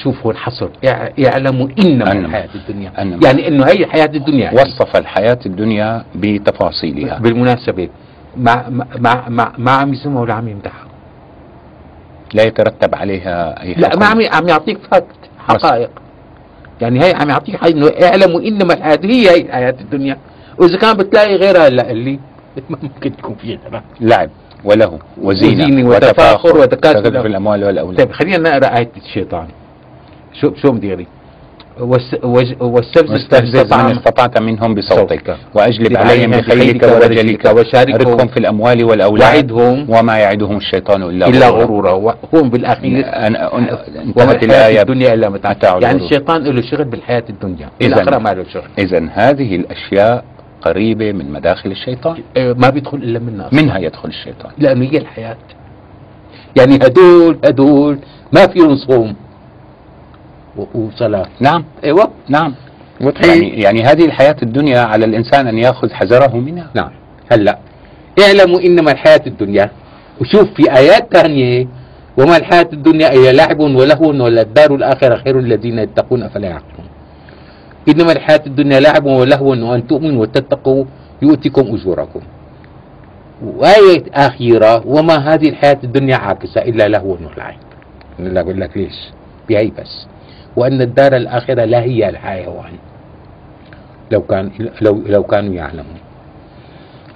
شوفوا 0.02 0.32
الحصر 0.32 0.68
اعلموا 1.26 1.68
إنما 1.78 2.12
أنما. 2.12 2.26
الحياة 2.26 2.48
الدنيا 2.54 2.92
أنما. 3.02 3.20
يعني 3.26 3.48
إنه 3.48 3.64
هي 3.64 3.86
حياة 3.86 4.10
الدنيا 4.14 4.52
وصف 4.52 4.96
الحياة 4.96 5.38
الدنيا 5.46 6.04
بتفاصيلها 6.14 7.18
بالمناسبة 7.18 7.88
ما 8.36 8.68
ما 8.98 9.28
ما 9.28 9.52
ما, 9.58 9.70
عم 9.70 9.92
يسمعوا 9.94 10.20
ولا 10.22 10.34
عم 10.34 10.48
يمدحها 10.48 10.86
لا 12.34 12.42
يترتب 12.42 12.94
عليها 12.94 13.54
لا 13.76 13.88
حكم. 13.88 14.00
ما 14.00 14.06
عم 14.06 14.18
عم 14.32 14.48
يعطيك 14.48 14.78
فاكت 14.90 15.06
حقائق 15.38 15.90
يعني 16.80 17.04
هي 17.04 17.14
عم 17.14 17.28
يعطيك 17.28 17.56
حي 17.56 17.70
إنه 17.70 17.90
اعلموا 18.02 18.40
إنما 18.40 18.74
الحياة 18.74 19.00
هي 19.04 19.30
هي 19.30 19.40
الحياة 19.40 19.76
الدنيا. 19.80 20.18
وإذا 20.58 20.78
كان 20.78 20.96
بتلاقي 20.96 21.36
غيرها 21.36 21.68
لا 21.68 21.90
اللي 21.90 22.18
ما 22.70 22.78
ممكن 22.82 23.16
تكون 23.16 23.34
فيها 23.34 23.58
لعب 24.00 24.30
وله 24.64 24.98
وزينة, 25.22 25.64
وزينة 25.64 25.88
وتفاخر 25.88 26.56
وتكاثر. 26.58 27.00
تكاثر 27.00 27.22
في 27.22 27.28
الأموال 27.28 27.64
والأولاد. 27.64 27.98
طيب 27.98 28.12
خلينا 28.12 28.38
نقرأ 28.38 28.78
آية 28.78 28.90
الشيطان. 28.96 29.48
شو 30.40 30.54
شو 30.54 30.72
مديري 30.72 31.06
واستفزز 31.80 33.72
من 33.72 33.90
استطعت 33.90 34.38
منهم 34.42 34.74
بصوتك. 34.74 34.98
صوتك. 34.98 35.36
وأجلب 35.54 35.96
عليهم 35.96 36.30
بخيلك 36.30 36.82
ورجلك 36.82 37.44
وشاركهم 37.44 38.26
في 38.28 38.36
الأموال 38.36 38.84
والأولاد 38.84 39.52
وعدهم. 39.52 39.86
وما 39.90 40.18
يعدهم 40.18 40.56
الشيطان 40.56 41.02
إلا, 41.02 41.26
إلا 41.28 41.48
غرورا. 41.48 41.90
غرورا. 41.92 42.16
وهم 42.32 42.50
بالاخير 42.50 43.02
أن- 43.04 43.06
أن- 43.06 43.52
وما 44.16 44.22
انتهت 44.22 44.44
الآية. 44.44 44.80
الدنيا 44.82 45.14
إلا 45.14 45.28
متاع. 45.28 45.78
يعني. 45.82 46.04
الشيطان 46.04 46.44
له 46.44 46.62
شغل 46.62 46.84
بالحياة 46.84 47.24
الدنيا. 47.30 47.68
الآخرة 47.82 48.18
ما 48.18 48.34
له 48.34 48.44
شغل. 48.52 48.68
إذا 48.78 49.08
هذه 49.12 49.56
الأشياء 49.56 50.24
قريبة 50.62 51.12
من 51.12 51.32
مداخل 51.32 51.70
الشيطان. 51.70 52.16
آه، 52.36 52.52
ما 52.52 52.70
بيدخل 52.70 52.96
إلا 52.96 53.18
منها 53.18 53.48
أصلاً. 53.48 53.62
منها 53.62 53.78
يدخل 53.78 54.08
الشيطان. 54.08 54.52
لأنه 54.58 54.84
هي 54.84 54.98
الحياة. 54.98 55.36
يعني 56.56 56.76
هدول 56.76 57.38
هدول 57.44 57.98
ما 58.32 58.46
فيهم 58.46 58.76
صوم. 58.76 59.14
و- 60.58 60.78
وصلاة. 60.78 61.26
نعم. 61.40 61.64
إيوه. 61.84 62.10
نعم. 62.28 62.54
يعني, 63.00 63.48
يعني 63.60 63.82
هذه 63.82 64.04
الحياة 64.04 64.36
الدنيا 64.42 64.80
على 64.80 65.04
الإنسان 65.04 65.46
أن 65.46 65.58
يأخذ 65.58 65.90
حذره 65.92 66.36
منها. 66.36 66.70
نعم. 66.74 66.90
هلا 67.32 67.58
اعلموا 68.20 68.60
إنما 68.60 68.90
الحياة 68.92 69.20
الدنيا. 69.26 69.70
وشوف 70.20 70.48
في 70.54 70.76
آيات 70.76 71.16
ثانية 71.16 71.66
وما 72.18 72.36
الحياة 72.36 72.68
الدنيا 72.72 73.12
إلا 73.12 73.32
لعب 73.32 73.60
ولهو 73.60 74.24
ولا 74.24 74.42
الدار 74.42 74.74
الآخرة 74.74 75.16
خير 75.16 75.38
الذين 75.38 75.78
يتقون 75.78 76.22
أفلا 76.22 76.48
يعقلون. 76.48 76.86
إنما 77.88 78.12
الحياة 78.12 78.42
الدنيا 78.46 78.80
لعب 78.80 79.04
ولهو 79.06 79.48
وأن 79.48 79.86
تؤمنوا 79.86 80.22
وتتقوا 80.22 80.84
يؤتكم 81.22 81.74
أجوركم. 81.74 82.20
وآية 83.44 84.04
أخيرة. 84.14 84.86
وما 84.86 85.34
هذه 85.34 85.48
الحياة 85.48 85.78
الدنيا 85.84 86.16
عاكسة 86.16 86.60
إلا 86.62 86.88
لهو 86.88 87.10
ولعب 87.10 87.54
لا 88.18 88.40
أقول 88.40 88.60
لك 88.60 88.76
ليش؟ 88.76 88.94
بهي 89.48 89.70
بس. 89.78 90.06
وأن 90.56 90.80
الدار 90.80 91.16
الآخرة 91.16 91.64
لا 91.64 91.80
هي 91.82 92.08
الحيوان. 92.08 92.72
لو 94.10 94.22
كان 94.22 94.50
لو 94.80 95.02
لو 95.06 95.22
كانوا 95.22 95.54
يعلمون. 95.54 95.98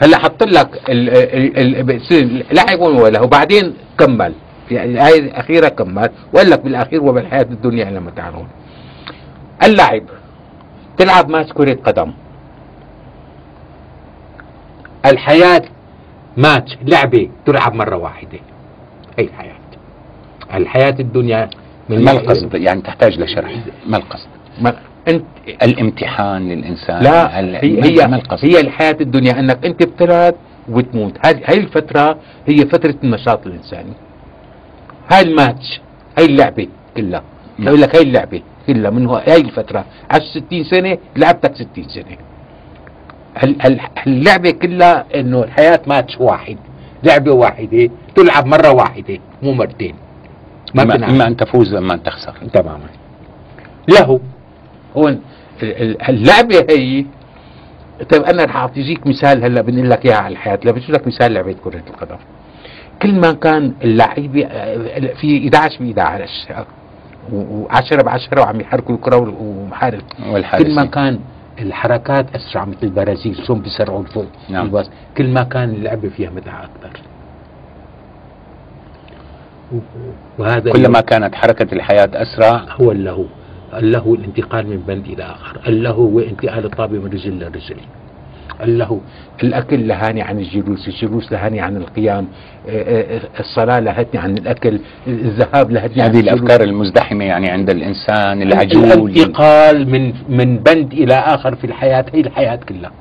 هلا 0.03 0.19
حط 0.19 0.43
لك 0.43 0.81
ال- 0.89 1.11
ال- 1.11 1.77
ال- 1.77 1.97
بصير 1.99 2.47
لعب 2.53 2.81
وله 2.81 3.23
وبعدين 3.23 3.75
كمل. 3.99 4.33
في 4.69 4.85
الآية 4.85 5.19
الأخيرة 5.21 5.69
كمل 5.69 6.11
وقال 6.33 6.51
لك 6.51 6.61
بالأخير 6.61 7.03
وبالحياة 7.03 7.43
الدنيا 7.43 7.89
إلا 7.89 8.01
متاع 8.01 8.33
اللعب. 9.65 10.03
تلعب 10.99 11.29
ماتش 11.31 11.53
كرة 11.53 11.75
قدم. 11.85 12.13
الحياة 15.07 15.63
ماتش. 16.37 16.77
لعبة 16.83 17.31
تلعب 17.47 17.75
مرة 17.75 17.97
واحدة. 17.97 18.39
هي 19.19 19.25
الحياة. 19.25 19.55
الحياة 20.55 20.95
الدنيا 21.01 21.51
ما 21.99 22.11
القصد؟ 22.11 22.55
يعني 22.55 22.81
تحتاج 22.83 23.21
لشرح 23.21 23.51
ما 23.87 23.97
القصد؟ 23.97 24.29
ما 24.61 24.75
أنت 25.09 25.25
الامتحان 25.63 26.49
للإنسان. 26.49 27.03
لا 27.03 27.27
هل- 27.41 27.57
هي 27.57 27.71
ما- 27.77 27.87
هي, 27.87 28.07
ما 28.07 28.17
القصد؟ 28.17 28.45
هي 28.45 28.61
الحياة 28.61 28.97
الدنيا 29.01 29.41
إنك 29.41 29.65
أنت 29.67 29.83
بتلد 29.83 30.35
وتموت. 30.69 31.27
هاي 31.27 31.41
هاي 31.45 31.57
الفترة 31.59 32.19
هي 32.49 32.57
فترة 32.57 32.95
النشاط 33.05 33.47
الإنساني. 33.47 33.93
هاي 35.13 35.21
الماتش 35.23 35.81
هاي 36.19 36.25
اللعبة 36.27 36.67
كلها. 36.97 37.23
بقول 37.59 37.81
لك 37.81 37.97
هاي 37.97 38.03
اللعبة 38.03 38.43
كلها 38.67 38.91
من 38.91 39.07
هاي 39.07 39.37
الفترة 39.41 39.85
عشت 40.11 40.25
60 40.39 40.65
سنة 40.65 40.99
لعبتك 41.17 41.55
60 41.57 41.89
سنة. 41.89 42.17
هال- 43.37 43.57
هال- 43.63 43.81
اللعبة 44.07 44.51
كلها 44.51 45.05
إنه 45.15 45.43
الحياة 45.45 45.81
ماتش 45.87 46.17
واحد. 46.21 46.57
لعبة 47.05 47.33
واحدة 47.33 47.91
تلعب 48.15 48.47
مرة 48.47 48.71
واحدة 48.73 49.19
مو 49.43 49.53
مرتين. 49.53 49.95
ما 50.75 50.83
إما, 50.83 50.95
بتنعم. 50.95 51.11
إما 51.11 51.27
أن 51.27 51.37
تفوز 51.37 51.75
وإما 51.75 51.95
أن 51.95 52.03
تخسر. 52.03 52.33
تماما. 52.55 52.87
له. 53.89 54.21
هون 54.97 55.21
ال- 55.63 55.83
ال- 55.83 56.03
اللعبه 56.09 56.67
هي 56.71 57.05
طيب 58.13 58.23
أنا 58.23 58.45
رح 58.45 58.57
أعطيك 58.57 59.07
مثال 59.07 59.45
هلا 59.45 59.61
بنقول 59.63 59.91
لك 59.91 60.07
اياها 60.07 60.17
على 60.17 60.33
الحياة. 60.33 60.57
بجيب 60.57 60.91
لك 60.91 61.07
مثال 61.07 61.33
لعبة 61.33 61.53
كرة 61.65 61.83
القدم. 61.91 62.17
كل 63.03 63.15
ما 63.15 63.33
كان 63.33 63.73
اللعيبه 63.85 64.45
في 65.21 65.49
11 65.49 65.85
ب 65.85 65.99
11 65.99 66.67
و10 67.33 68.03
ب 68.05 68.09
10 68.09 68.41
وعم 68.41 68.61
يحركوا 68.61 68.95
الكرة 68.95 69.17
ومحارب. 69.41 70.01
والحارس. 70.31 70.63
كل 70.63 70.75
ما 70.75 70.85
كان 70.85 71.19
الحركات 71.61 72.27
أسرع 72.37 72.65
مثل 72.65 72.79
البرازيل 72.83 73.37
شلون 73.47 73.61
بيسرعوا 73.61 74.01
الفوق 74.03 74.27
نعم. 74.49 74.65
الباص. 74.67 74.91
كل 75.17 75.29
ما 75.29 75.43
كان 75.43 75.71
اللعبه 75.71 76.09
فيها 76.09 76.31
متعة 76.31 76.65
أكثر. 76.65 77.01
وهذا 80.39 80.73
كلما 80.73 81.01
كانت 81.01 81.35
حركة 81.35 81.75
الحياة 81.75 82.11
أسرع. 82.15 82.65
هو 82.81 82.93
اللهو 82.93 83.25
اللهو 83.75 84.15
الانتقال 84.15 84.67
من 84.67 84.77
بند 84.77 85.07
إلى 85.07 85.23
آخر. 85.25 85.61
اللهو 85.67 86.03
هو 86.03 86.21
انتقال 86.21 86.65
الطابه 86.65 86.99
من 86.99 87.07
رجل 87.07 87.39
لرجل 87.39 87.77
اللهو 88.63 88.99
الأكل 89.43 89.89
لهاني 89.89 90.23
عن 90.23 90.39
الجلوس 90.39 90.89
الجلوس 90.89 91.33
لهاني 91.33 91.61
عن 91.61 91.77
القيام 91.77 92.27
آه، 92.69 93.17
آه، 93.17 93.21
الصلاة 93.41 93.81
لهتني 93.81 94.21
عن 94.21 94.39
الأكل 94.39 94.81
الذهاب 95.07 95.71
لهتني 95.71 96.03
عن 96.03 96.11
هذه. 96.11 96.21
الأفكار 96.21 96.61
المزدحمة 96.63 97.25
يعني 97.25 97.51
عند 97.51 97.71
الإنسان 97.71 98.43
العجول. 98.43 98.85
الانتقال 98.85 99.91
من 99.91 100.13
من 100.29 100.57
بند 100.59 100.93
إلى 100.93 101.15
آخر 101.15 101.55
في 101.55 101.65
الحياة 101.65 102.05
هي 102.15 102.21
الحياة 102.21 102.57
كلها. 102.57 102.93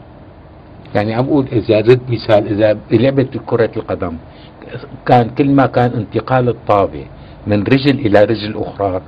يعني 0.96 1.14
عم 1.14 1.26
أقول 1.26 1.46
إذا 1.52 1.78
ردت 1.78 2.02
مثال 2.10 2.48
إذا 2.48 2.78
لعبه 2.92 3.28
كرة 3.46 3.72
القدم 3.78 4.14
كان 5.06 5.30
كل 5.30 5.50
ما 5.50 5.66
كان 5.66 5.92
انتقال 5.92 6.50
الطابة 6.50 7.06
من 7.48 7.64
رجل 7.64 8.00
إلى 8.00 8.24
رجل 8.24 8.58
أخرى 8.58 9.02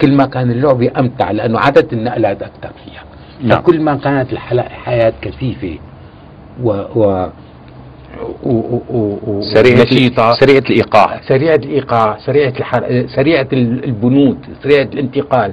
كل 0.00 0.12
ما 0.16 0.26
كان 0.26 0.50
اللعبه 0.50 0.90
أمتع 0.98 1.30
لأنه 1.30 1.58
عدد 1.58 1.92
النقلات 1.92 2.42
أكثر 2.42 2.70
فيها. 2.84 3.02
نعم. 3.42 3.58
فكل 3.62 3.80
ما 3.80 3.94
كانت 3.96 4.32
الحياة 4.32 5.12
كثيفة 5.22 5.78
و 6.62 6.70
و 6.94 7.26
و 8.42 8.78
و 8.90 9.18
و 9.26 9.42
سريعة 9.54 9.82
نشيطة 9.82 10.32
سريعة 10.34 10.58
الإيقاع. 10.70 11.20
سريعة 11.28 11.54
الإيقاع 11.56 12.18
سريعة 12.26 12.52
الحر... 12.58 13.06
سريعة 13.16 13.48
ال- 13.52 13.84
البنود 13.84 14.38
سريعة 14.62 14.82
الانتقال. 14.94 15.52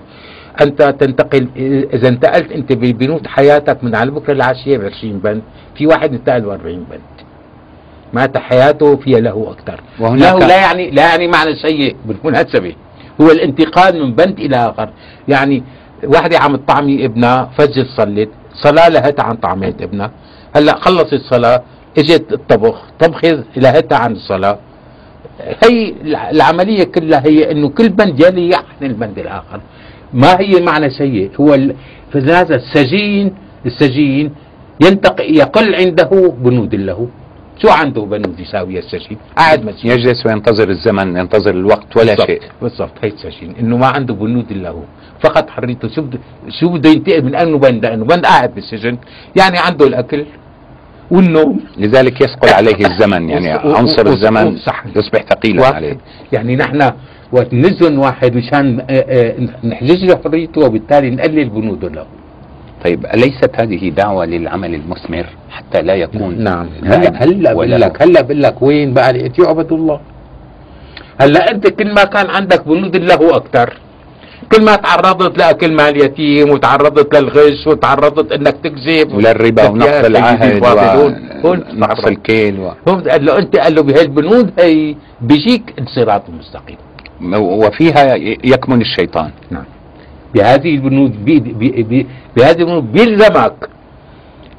أنت 0.62 0.82
تنتقل 0.82 1.48
إذا 1.94 2.08
انتقلت 2.08 2.52
أنت 2.52 2.74
ببنود 2.74 3.28
حياتك 3.28 3.84
من 3.84 3.96
على 3.96 4.12
بكرة 4.12 4.34
العشية 4.34 4.78
ب 4.78 4.82
20 4.86 5.20
بند 5.20 5.42
في 5.76 5.88
واحد 5.88 6.14
انتقل 6.14 6.42
ب 6.42 6.50
40 6.50 6.76
بند. 6.92 7.00
معناتها 8.14 8.40
حياته 8.40 8.96
فيها 8.96 9.20
له 9.20 9.52
أكثر. 9.52 9.82
وهناك- 10.00 10.42
له 10.42 10.48
لا 10.48 10.58
يعني 10.58 10.92
لا 10.92 11.10
يعني 11.10 11.28
معنى 11.28 11.56
سيء 11.56 11.96
بالمناسبة. 12.06 12.76
هو 13.22 13.32
الانتقال 13.32 14.04
من 14.04 14.14
بند 14.14 14.40
إلى 14.40 14.56
آخر. 14.56 14.90
يعني 15.28 15.64
واحدة 16.04 16.40
عم 16.40 16.56
تطعمي 16.56 17.06
ابنها 17.06 17.50
فجر 17.58 17.86
صلت. 17.98 18.30
صلاة 18.64 18.90
لهتها 18.90 19.24
عن 19.24 19.36
طعمية 19.36 19.76
ابنها. 19.82 20.12
هلأ 20.56 20.76
خلصت 20.76 21.14
الصلاة 21.14 21.64
إجت 21.98 22.34
الطبخ. 22.34 22.82
طبخت 23.00 23.58
لهتها 23.58 23.98
عن 23.98 24.12
الصلاة. 24.12 24.58
هي 25.64 25.94
العملية 26.32 26.84
كلها 26.84 27.26
هي 27.26 27.52
إنه 27.52 27.70
كل 27.70 27.90
بند 27.90 28.20
يلي 28.20 28.56
عن 28.56 28.64
البند 28.82 29.20
الآخر. 29.20 29.62
ما 30.14 30.40
هي 30.40 30.62
معنى 30.62 30.90
سيء؟ 30.90 31.32
هو 31.42 31.58
فلهذا 32.14 32.56
السجين 32.56 33.36
السجين 33.66 34.32
ينتقي 34.86 35.34
يقل 35.34 35.76
عنده 35.76 36.34
بنود 36.38 36.76
له. 36.76 37.08
عنده 37.72 38.02
بنود 38.02 38.40
يساوي 38.40 38.80
السجين 38.80 39.18
قاعد 39.38 39.66
مسجين 39.66 39.92
يجلس 39.92 40.26
وينتظر 40.26 40.70
الزمن 40.70 41.18
ينتظر 41.18 41.52
الوقت 41.52 41.98
ولا 41.98 42.06
بالضبط، 42.14 42.28
شيء. 42.28 42.42
بالضبط 42.62 42.92
هي 43.04 43.10
السجين 43.10 43.56
إنه 43.60 43.78
ما 43.78 43.88
عنده 43.88 44.14
بنود 44.14 44.54
له 44.54 44.84
فقط 45.24 45.50
حريته 45.50 45.88
شو 45.88 46.02
بده 46.02 46.20
شو 46.60 46.70
بده 46.70 46.90
ينتقل 46.90 47.26
من 47.26 47.36
أنه 47.36 47.58
بند 47.58 47.86
لأنه 47.86 48.06
بند 48.06 48.26
قاعد 48.26 48.56
بالسجن؟ 48.56 48.98
يعني 49.40 49.58
عنده 49.58 49.88
الأكل 49.88 50.26
والنوم. 51.12 51.60
لذلك 51.78 52.22
يثقل 52.22 52.50
عليه 52.60 52.86
الزمن 52.86 53.30
يعني 53.30 53.50
عنصر 53.50 54.08
الزمن 54.08 54.58
صح. 54.58 54.84
يصبح 54.96 55.22
ثقيلا 55.30 55.66
عليه. 55.68 55.98
يعني 56.32 56.56
نحن 56.56 56.92
وقت 57.32 57.54
نزن 57.54 57.98
واحد 57.98 58.36
مشان 58.36 58.80
آه، 58.90 58.94
آه، 58.94 59.68
نحجز 59.68 60.04
له 60.04 60.20
حريته 60.24 60.62
وبالتالي 60.62 61.10
نقلل 61.10 61.50
بنوده 61.50 61.90
له. 61.90 62.06
طيب 62.84 63.06
أليست 63.06 63.52
هذه 63.56 63.90
دعوة 63.90 64.26
للعمل 64.26 64.76
المثمر 64.76 65.26
حتى 65.50 65.82
لا 65.82 65.96
يكون 65.96 66.44
نعم. 66.44 66.68
هلا 66.86 67.24
هلا 67.24 67.54
بقول 67.54 67.72
لك 67.72 68.02
هلا 68.02 68.22
بقول 68.22 68.44
لك 68.44 68.62
وين 68.62 68.94
بقى؟ 68.94 69.14
لقيت 69.14 69.40
يعبد 69.40 69.72
الله. 69.72 70.00
هلا 71.22 71.52
أنت 71.52 71.68
كل 71.68 71.94
ما 71.94 72.04
كان 72.04 72.30
عندك 72.30 72.68
بنود 72.68 72.96
له 72.96 73.36
أكثر 73.36 73.74
كل 74.52 74.66
ما 74.66 74.76
تعرضت 74.76 75.38
لاكل 75.38 75.72
مال 75.74 75.98
يتيم 76.06 76.50
وتعرضت 76.50 77.16
للغش 77.16 77.68
وتعرضت 77.68 78.32
إنك 78.32 78.56
تكذب 78.64 79.14
وللربا 79.16 79.64
سيدي 79.64 80.08
العهد 80.08 80.64
ونقص. 81.44 82.06
الكيل 82.06 82.60
و... 82.60 82.72
هم 82.88 83.02
قال 83.10 83.26
له 83.26 83.40
أنت 83.40 83.56
قال 83.58 83.76
له 83.76 83.82
بهالبنود 83.84 84.52
هي 84.60 84.96
بيجيك 85.22 85.74
الصراط 85.80 86.24
المستقيم 86.30 86.78
وفيها 87.34 88.16
يكمن 88.44 88.82
الشيطان. 88.82 89.32
نعم. 89.52 89.64
بهذه 90.34 90.76
البنود 90.76 91.26
بهذه 92.36 92.60
البنود 92.62 92.92
بيلزمك 92.92 93.70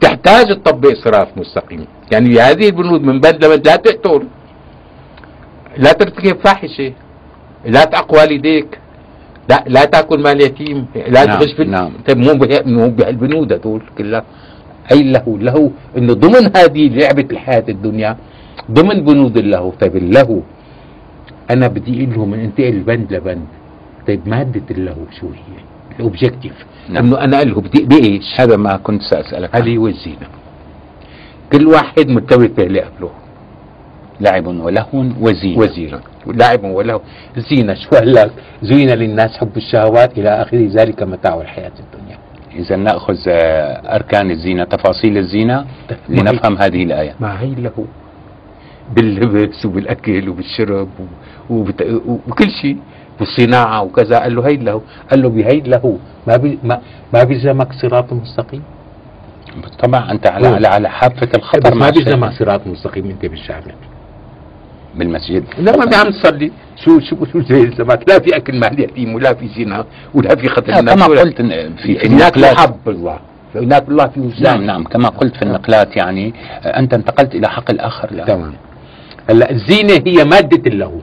تحتاج 0.00 0.46
تطبق 0.46 0.94
صراط 1.04 1.28
مستقيم. 1.37 1.87
يعني 2.12 2.28
بهذه 2.34 2.66
البنود 2.68 3.00
من 3.02 3.20
بند 3.20 3.44
لبند 3.44 3.66
لا 3.68 3.76
تقتل 3.76 4.22
لا 5.76 5.92
ترتكب 5.92 6.37
فاحشة. 6.44 6.92
لا 7.66 7.84
تعق 7.84 8.14
والديك. 8.14 8.78
لا 9.50 9.64
لا 9.66 9.84
تأكل 9.84 10.20
مال 10.22 10.40
يتيم. 10.40 10.87
لا 11.08 11.24
نعم، 11.24 11.38
تغش 11.38 11.52
في 11.52 11.64
نعم. 11.64 11.92
طيب 12.06 12.18
مو 12.18 12.32
مو 12.66 12.88
بهالبنود 12.88 13.52
هدول 13.52 13.82
كلها. 13.98 14.24
أي 14.92 15.02
له 15.02 15.38
له 15.40 15.70
إنه 15.98 16.12
ضمن 16.12 16.44
هذه 16.56 16.88
لعبة 16.88 17.28
الحياة 17.30 17.64
الدنيا 17.68 18.16
ضمن 18.70 19.04
بنود 19.04 19.37
اللهو 19.37 19.70
طيب 19.80 19.96
اللهو 19.96 20.38
أنا 21.50 21.66
بدي 21.68 21.92
أقول 22.04 22.14
لهم 22.14 22.34
انتقل 22.34 22.78
بند 22.88 23.12
لبند. 23.12 23.46
طيب 24.09 24.29
ماده 24.29 24.62
اللهو 24.71 25.05
شو 25.21 25.27
هي؟ 25.27 25.64
الاوبجيكتيف 25.97 26.53
نعم. 26.88 27.05
أنه 27.07 27.25
أنا 27.25 27.37
له 27.45 27.61
بدي 27.61 27.85
بايش؟ 27.85 28.40
هذا 28.40 28.57
ما 28.57 28.77
كنت 28.77 29.03
سأسألك. 29.03 29.57
هذه 29.57 29.77
هو 29.77 29.87
الزينة. 29.88 30.27
كل 31.53 31.67
واحد 31.67 32.09
مرتبط 32.09 32.51
باللي 32.57 32.81
قبله. 32.81 33.11
لعب 34.21 34.47
ولهو 34.47 35.05
وزينة. 35.21 35.59
وزينة. 35.59 36.01
لاعب 36.27 36.64
وله 36.64 37.01
زينة 37.37 37.75
شو 37.75 37.90
قال 37.90 38.12
لك؟ 38.14 38.31
زين 38.62 38.90
للناس 38.90 39.37
حب 39.38 39.57
الشهوات 39.57 40.19
إلى 40.19 40.29
آخر 40.43 40.57
ذلك 40.57 41.03
متاع 41.03 41.40
الحياة 41.40 41.73
الدنيا. 41.81 42.19
إذا 42.55 42.77
نأخذ 42.77 43.17
آه، 43.29 43.95
أركان 43.97 44.31
الزينة 44.31 44.64
تفاصيل 44.64 45.19
الزينة 45.19 45.67
لنفهم 46.09 46.59
هذه 46.59 46.83
الآية. 46.83 47.15
ما 47.21 47.40
هي 47.40 47.55
له 47.55 47.85
باللبس 48.96 49.67
وبالأكل 49.67 50.29
وبالشرب 50.29 50.88
وبت- 51.50 52.02
وكل 52.29 52.50
شيء. 52.63 52.77
والصناعة 53.21 53.83
وكذا. 53.83 54.19
قال 54.19 54.37
له 54.37 54.46
هي 54.46 54.56
له. 54.56 54.81
قال 55.10 55.23
له 55.23 55.29
بهي 55.29 55.60
له. 55.60 55.98
ما 56.27 56.37
بي 56.37 56.58
ما, 56.62 56.81
ما 57.15 57.25
بيلزمك 57.25 57.73
صراط 57.73 58.12
مستقيم. 58.12 58.62
طبعا 59.83 60.10
أنت 60.10 60.27
على. 60.27 60.46
على, 60.46 60.69
على 60.69 60.88
حافة 60.88 61.27
بس 61.27 61.35
الخطر 61.35 61.75
ما 61.75 61.90
بيلزمك 61.90 62.33
صراط 62.33 62.67
مستقيم 62.67 63.10
أنت 63.10 63.27
بالشارع 63.27 63.75
بالمسجد. 64.94 65.44
لما 65.58 65.96
عم 65.96 66.10
تصلي. 66.10 66.52
شو 66.85 67.00
شو 67.00 67.25
شو 67.33 67.40
زي 67.40 67.62
الزمات 67.62 68.08
لا 68.08 68.19
في 68.19 68.37
أكل 68.37 68.60
مال 68.60 68.81
يتيم 68.81 69.15
ولا 69.15 69.35
في 69.35 69.48
زنا 69.48 69.85
ولا 70.15 70.37
في 70.37 70.48
قتل 70.48 70.81
كما 70.81 71.06
قلت 71.06 71.42
في 71.83 71.98
هناك 72.08 72.38
محب 72.38 72.88
الله. 72.88 73.19
هناك 73.54 73.88
الله 73.88 74.06
في 74.06 74.21
وجدان. 74.21 74.42
نعم 74.42 74.67
نعم. 74.67 74.85
كما 74.85 75.08
قلت 75.08 75.37
في 75.37 75.42
النقلات 75.42 75.96
يعني 75.96 76.35
أنت 76.65 76.94
انتقلت 76.94 77.35
إلى 77.35 77.48
حق 77.48 77.71
الآخر. 77.71 78.12
لا. 78.12 78.25
تمام. 78.25 78.54
هلا 79.31 79.50
الزينة 79.50 80.02
هي 80.06 80.25
مادة 80.25 80.71
اللهو 80.71 80.98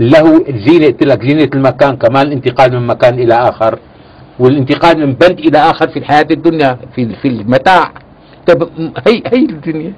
الزينة 0.00 0.86
قلت 0.86 1.02
لك 1.04 1.22
زينة 1.26 1.50
المكان 1.54 1.96
كمان 1.96 2.26
الانتقال 2.26 2.72
من 2.80 2.86
مكان 2.86 3.14
إلى 3.18 3.34
آخر 3.34 3.78
والانتقال 4.38 5.06
من 5.06 5.12
بند 5.12 5.38
إلى 5.38 5.58
آخر 5.58 5.88
في 5.88 5.98
الحياة 5.98 6.26
الدنيا 6.30 6.78
في 6.94 7.14
في 7.22 7.28
المتاع. 7.28 7.92
طب 8.48 8.68
هي 9.06 9.22
هي 9.26 9.44
الدنيا. 9.44 9.92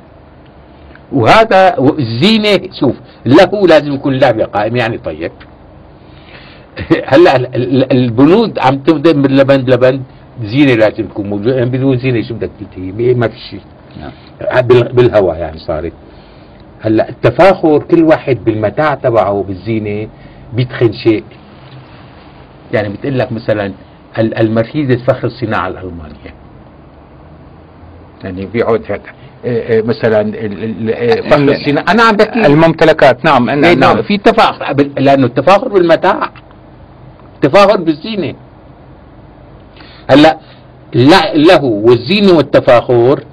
وهذا 1.12 1.76
الزينه 1.99 2.68
شوف 2.80 2.95
له 3.26 3.66
لازم 3.66 3.92
يكون 3.92 4.14
لعبة 4.18 4.45
قائم 4.45 4.76
يعني 4.76 4.99
طيب. 4.99 5.32
هلا 7.12 7.36
ال- 7.36 7.55
ال- 7.55 7.92
البنود 7.92 8.59
عم 8.59 8.78
تبدا 8.78 9.12
من 9.12 9.36
لبند 9.36 9.70
لبند 9.70 10.03
زينة 10.45 10.74
لازم 10.74 11.05
تكون 11.07 11.26
موجودة. 11.30 11.55
يعني 11.57 11.70
بدون 11.70 11.99
زينة 11.99 12.22
شو 12.28 12.34
بدك 12.34 12.51
تنتهي؟ 12.61 13.14
ما 13.14 13.28
في 13.28 13.38
شيء. 13.51 13.61
نعم. 14.01 14.12
بال- 14.66 14.92
بالهواء 14.92 15.36
يعني 15.38 15.59
صارت. 15.59 15.92
هلا 16.85 17.09
التفاخر 17.09 17.78
كل 17.78 18.03
واحد 18.05 18.45
بالمتاع 18.45 18.95
تبعه 18.95 19.43
بالزينة 19.49 20.09
بيدخل 20.53 20.95
شيء. 20.95 21.24
يعني 22.72 22.89
بتقول 22.89 23.18
لك 23.18 23.32
مثلا 23.32 23.72
ال- 24.18 24.39
المرسيدس 24.39 25.03
فخر 25.03 25.26
الصناعه 25.26 25.68
الالمانيه 25.68 26.35
يعني 28.24 28.47
بيقعد 28.47 28.82
هذا 28.89 29.01
إيه 29.45 29.68
إيه 29.68 29.82
مثلا 29.82 30.20
ال- 30.20 30.64
ال- 30.64 30.89
إيه 30.95 31.30
فخر 31.30 31.37
ال- 31.43 31.51
الصناعه 31.51 31.85
أنا 31.93 32.03
عم 32.03 32.16
بحكي 32.16 32.47
الممتلكات. 32.47 33.24
نعم 33.24 33.49
إيه 33.49 33.55
نعم. 33.57 33.78
نعم. 33.78 34.03
في 34.03 34.18
تفاخر 34.18 34.76
لأنه 34.99 35.26
التفاخر 35.26 35.68
بالمتاع. 35.68 36.30
تفاخر 37.43 37.76
بالزينة. 37.80 38.35
هلا 40.11 40.39
لا- 40.95 41.35
له 41.35 41.64
والزينة 41.64 42.32
والتفاخر 42.37 43.24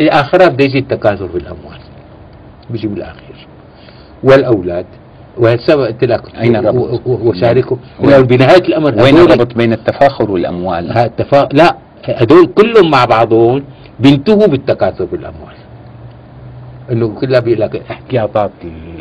آخرها 0.00 0.48
بده 0.48 0.64
يجي 0.64 0.78
التكاثر 0.78 1.26
بالأموال. 1.26 1.78
بيجي 2.70 2.88
بالاخير 2.88 3.46
والأولاد 4.22 4.86
وهالسبب 5.38 5.80
قلت 5.82 6.04
لك؟ 6.04 6.22
و- 6.74 6.78
و- 7.06 7.28
وشاركوا. 7.28 7.76
بنهاية 8.02 8.58
الأمر 8.68 9.02
وين 9.02 9.16
الربط 9.16 9.54
بين 9.54 9.72
التفاخر 9.72 10.30
والأموال؟ 10.30 10.98
التفا... 10.98 11.48
لا 11.52 11.76
هدول 12.04 12.46
كلهم 12.46 12.90
مع 12.90 13.04
بعضهم 13.04 13.64
بينتهوا 14.00 14.46
بالتكاثر 14.46 15.04
بالأموال. 15.04 15.54
إنه 16.92 17.08
كلها 17.08 17.40
بيقول 17.40 17.60
لك 17.60 17.82
احتياطات 17.90 18.50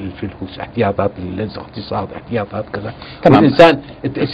الفلوس 0.03 0.59
احتياطات 0.59 1.11
الاقتصاد 1.19 2.07
احتياطات 2.15 2.65
كذا. 2.73 2.93
تمام. 3.23 3.39
الانسان 3.45 3.79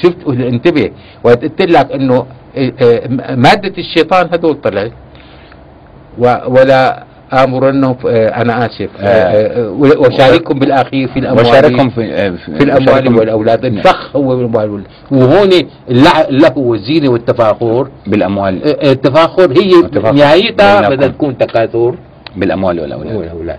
شفت؟ 0.04 0.28
انتبه. 0.28 0.92
وقت 1.24 1.44
قلت 1.44 1.62
لك 1.62 1.92
إنه 1.92 2.26
إيه، 2.58 2.74
إيه، 2.82 3.08
مادة 3.36 3.74
الشيطان 3.78 4.28
هدول 4.34 4.62
طلعت. 4.62 4.92
و- 6.18 6.52
ولا 6.60 7.04
امرنهم 7.34 7.94
ف- 7.94 8.06
آه، 8.06 8.28
أنا 8.42 8.66
آسف 8.66 8.90
آه، 9.00 9.06
آه، 9.08 9.70
وشاركهم 10.00 10.60
بالأخير 10.60 11.08
في 11.08 11.20
الأموال. 11.20 11.46
وشاركهم 11.46 11.90
في 11.90 12.32
في 12.38 12.64
الأموال 12.64 12.84
وشاركهم 12.90 13.18
والأولاد. 13.18 13.66
الفخ 13.66 14.16
هو 14.16 14.34
الأموال. 14.34 14.70
وال- 14.70 14.84
وهون 15.12 15.50
اللهو 16.30 16.62
والزينه 16.62 17.10
والتفاخر. 17.10 17.88
بالأموال. 18.08 18.64
آه، 18.64 18.92
التفاخر 18.92 19.52
هي 19.52 19.72
نهايتها. 20.14 20.90
بدها 20.90 21.08
تكون 21.08 21.38
تكاثر 21.38 21.96
بالأموال 22.36 22.80
والأولاد. 22.80 23.16
والأولاد. 23.16 23.58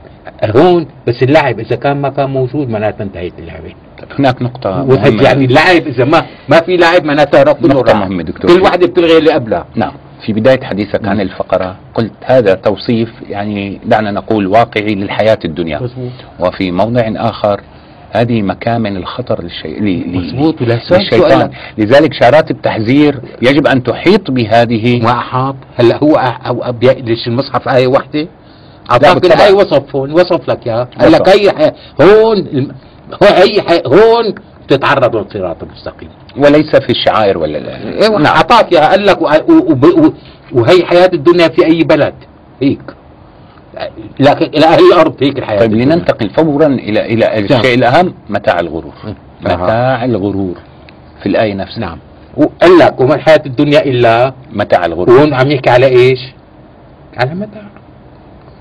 هون 0.56 0.86
بس 1.06 1.22
اللعب 1.22 1.60
إذا 1.60 1.76
كان 1.76 1.96
ما 2.00 2.08
كان 2.08 2.30
موجود 2.30 2.68
معناتها 2.70 3.04
انتهت 3.04 3.32
اللعبة. 3.38 3.72
هناك 4.18 4.42
نقطة 4.42 4.84
مهمة. 4.84 5.22
يعني 5.22 5.44
اللعب 5.44 5.86
إذا 5.86 6.04
ما 6.04 6.22
ما 6.48 6.60
في 6.60 6.76
لعب 6.76 7.04
معناتها 7.04 7.52
كله 7.52 7.68
نقطة. 7.74 7.94
مهمة 7.94 8.22
دكتور. 8.22 8.50
كل 8.56 8.62
وحده 8.62 8.86
بتلغي 8.86 9.18
اللي 9.18 9.32
قبلها 9.32 9.64
نعم. 9.74 9.92
في 10.26 10.32
بداية 10.32 10.64
حديثك 10.64 11.08
عن 11.08 11.20
الفقرة 11.20 11.76
قلت 11.94 12.12
هذا 12.24 12.54
توصيف 12.54 13.08
يعني 13.28 13.80
دعنا 13.84 14.10
نقول 14.10 14.46
واقعي 14.46 14.94
للحياة 14.94 15.38
الدنيا. 15.44 15.80
وفي 16.40 16.70
موضع 16.70 17.02
آخر 17.16 17.60
هذه 18.10 18.42
مكامن 18.42 18.96
الخطر 18.96 19.42
للشيء 19.42 19.82
ل- 19.82 19.86
ل- 20.12 20.16
مظبوط. 20.26 20.62
ولا 20.62 20.78
سؤال- 20.88 21.00
للشيطان. 21.00 21.50
لذلك 21.78 22.12
شعارات 22.12 22.50
التحذير 22.50 23.20
يجب 23.42 23.66
أن 23.66 23.82
تحيط 23.82 24.30
بهذه 24.30 25.00
ما 25.02 25.10
احاط 25.10 25.56
هلا 25.80 25.96
هو 25.96 26.14
أو 26.46 26.64
أبي- 26.64 27.02
ليش 27.04 27.26
المصحف 27.26 27.68
آية 27.68 27.86
لا، 27.86 28.28
أعطاك 28.90 29.14
بالطبع. 29.14 29.34
الآية 29.34 29.52
وصف 29.52 29.96
هون 29.96 30.12
وصف 30.12 30.50
لك 30.50 30.66
اياها 30.66 30.88
قال 31.00 31.12
لك. 31.12 31.28
هي 31.28 31.72
هون 32.02 32.68
هي 33.70 33.82
هون. 33.86 34.34
بتتعرض 34.66 35.16
للصراط 35.16 35.62
المستقيم. 35.62 36.08
وليس 36.36 36.76
في 36.76 36.90
الشعائر 36.90 37.38
ولا 37.38 37.58
لا. 37.58 38.02
إيوه. 38.04 38.26
أعطاك 38.26 38.72
اياها 38.72 38.88
قال 38.90 39.06
لك 39.06 39.18
وهي 40.52 40.84
حياة 40.84 41.10
الدنيا 41.14 41.48
في 41.48 41.64
أي 41.66 41.84
بلد؟ 41.84 42.14
هيك. 42.62 42.80
لكن 44.20 44.46
إلى 44.46 44.66
أهل 44.66 44.80
الأرض 44.92 45.14
هيك 45.22 45.38
الحياة 45.38 45.60
طيب. 45.60 45.72
لننتقل 45.72 46.30
فورا 46.30 46.66
إلى 46.66 47.06
إلى 47.06 47.38
الشيء 47.38 47.74
الأهم 47.74 48.14
متاع 48.28 48.60
الغرور. 48.60 48.92
متاع 49.42 50.04
الغرور. 50.04 50.54
في 51.22 51.28
الآية 51.28 51.54
نفسها. 51.54 51.80
نعم. 51.80 51.98
وقال 52.36 52.78
لك 52.78 53.00
وما 53.00 53.14
الحياة 53.14 53.42
الدنيا 53.46 53.84
إلا 53.84 54.32
متاع 54.52 54.86
الغرور. 54.86 55.10
وهون 55.16 55.34
عم 55.34 55.50
يحكي 55.50 55.70
على 55.70 55.86
إيش؟ 55.86 56.18
على 57.16 57.34
متاع. 57.34 57.62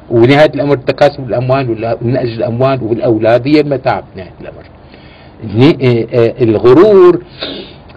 ونهاية 0.09 0.51
الأمر 0.55 0.73
التكاثر 0.73 1.21
بالاموال 1.21 1.69
ولا- 1.69 1.97
من 2.01 2.17
أجل 2.17 2.29
الأموال 2.33 2.83
والأولاد 2.83 3.47
هي 3.47 3.59
المتاع 3.59 4.03
بنهاية 4.15 4.31
الأمر. 4.41 4.63
آه، 5.45 6.07
آه، 6.13 6.43
الغرور 6.43 7.23